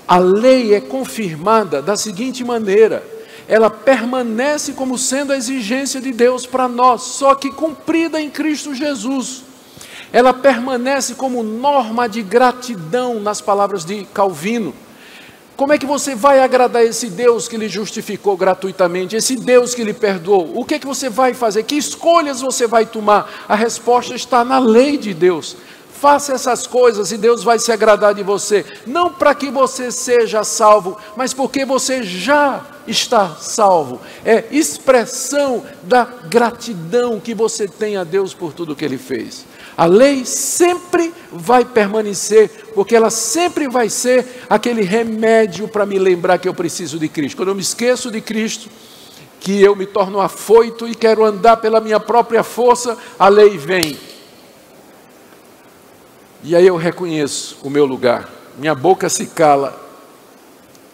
[0.08, 3.04] A lei é confirmada da seguinte maneira:
[3.46, 8.74] ela permanece como sendo a exigência de Deus para nós, só que cumprida em Cristo
[8.74, 9.45] Jesus.
[10.12, 14.74] Ela permanece como norma de gratidão, nas palavras de Calvino.
[15.56, 19.82] Como é que você vai agradar esse Deus que lhe justificou gratuitamente, esse Deus que
[19.82, 20.52] lhe perdoou?
[20.54, 21.62] O que é que você vai fazer?
[21.62, 23.46] Que escolhas você vai tomar?
[23.48, 25.56] A resposta está na lei de Deus.
[25.98, 30.44] Faça essas coisas e Deus vai se agradar de você, não para que você seja
[30.44, 33.98] salvo, mas porque você já está salvo.
[34.22, 39.46] É expressão da gratidão que você tem a Deus por tudo que Ele fez.
[39.76, 46.38] A lei sempre vai permanecer, porque ela sempre vai ser aquele remédio para me lembrar
[46.38, 47.36] que eu preciso de Cristo.
[47.36, 48.70] Quando eu me esqueço de Cristo,
[49.38, 53.98] que eu me torno afoito e quero andar pela minha própria força, a lei vem
[56.48, 59.84] e aí eu reconheço o meu lugar, minha boca se cala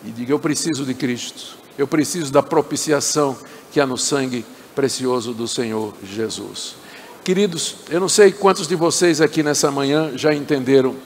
[0.03, 3.37] e digo: Eu preciso de Cristo, eu preciso da propiciação
[3.71, 6.77] que há no sangue precioso do Senhor Jesus.
[7.25, 10.97] Queridos, eu não sei quantos de vocês aqui nessa manhã já entenderam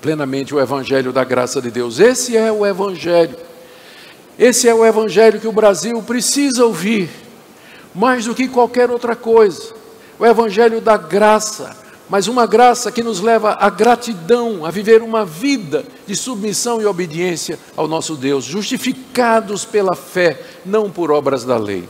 [0.00, 2.00] plenamente o Evangelho da graça de Deus.
[2.00, 3.36] Esse é o Evangelho,
[4.38, 7.10] esse é o Evangelho que o Brasil precisa ouvir,
[7.94, 9.74] mais do que qualquer outra coisa.
[10.18, 11.76] O Evangelho da graça,
[12.08, 16.86] mas uma graça que nos leva à gratidão, a viver uma vida de submissão e
[16.86, 21.86] obediência ao nosso Deus, justificados pela fé, não por obras da lei.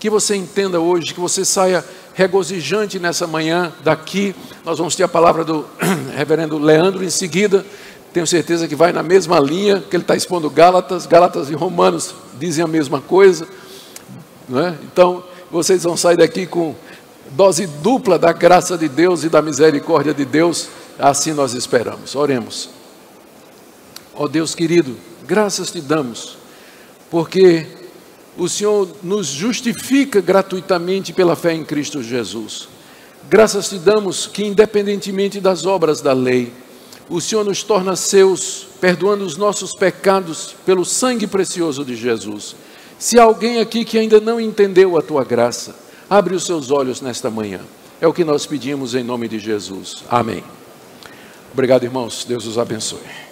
[0.00, 1.84] Que você entenda hoje, que você saia
[2.14, 4.34] regozijante nessa manhã daqui.
[4.64, 5.66] Nós vamos ter a palavra do
[6.16, 7.66] reverendo Leandro em seguida.
[8.12, 11.04] Tenho certeza que vai na mesma linha que ele está expondo Gálatas.
[11.04, 13.46] Gálatas e Romanos dizem a mesma coisa.
[14.52, 14.74] É?
[14.84, 16.74] Então, vocês vão sair daqui com
[17.32, 22.14] dose dupla da graça de Deus e da misericórdia de Deus, assim nós esperamos.
[22.14, 22.70] Oremos.
[24.14, 24.96] Ó oh Deus querido,
[25.26, 26.36] graças te damos,
[27.10, 27.66] porque
[28.36, 32.68] o Senhor nos justifica gratuitamente pela fé em Cristo Jesus.
[33.28, 36.52] Graças te damos que, independentemente das obras da lei,
[37.08, 42.56] o Senhor nos torna seus, perdoando os nossos pecados pelo sangue precioso de Jesus.
[42.98, 47.00] Se há alguém aqui que ainda não entendeu a tua graça, Abre os seus olhos
[47.00, 47.60] nesta manhã.
[48.00, 50.04] É o que nós pedimos em nome de Jesus.
[50.10, 50.44] Amém.
[51.52, 52.24] Obrigado, irmãos.
[52.24, 53.23] Deus os abençoe.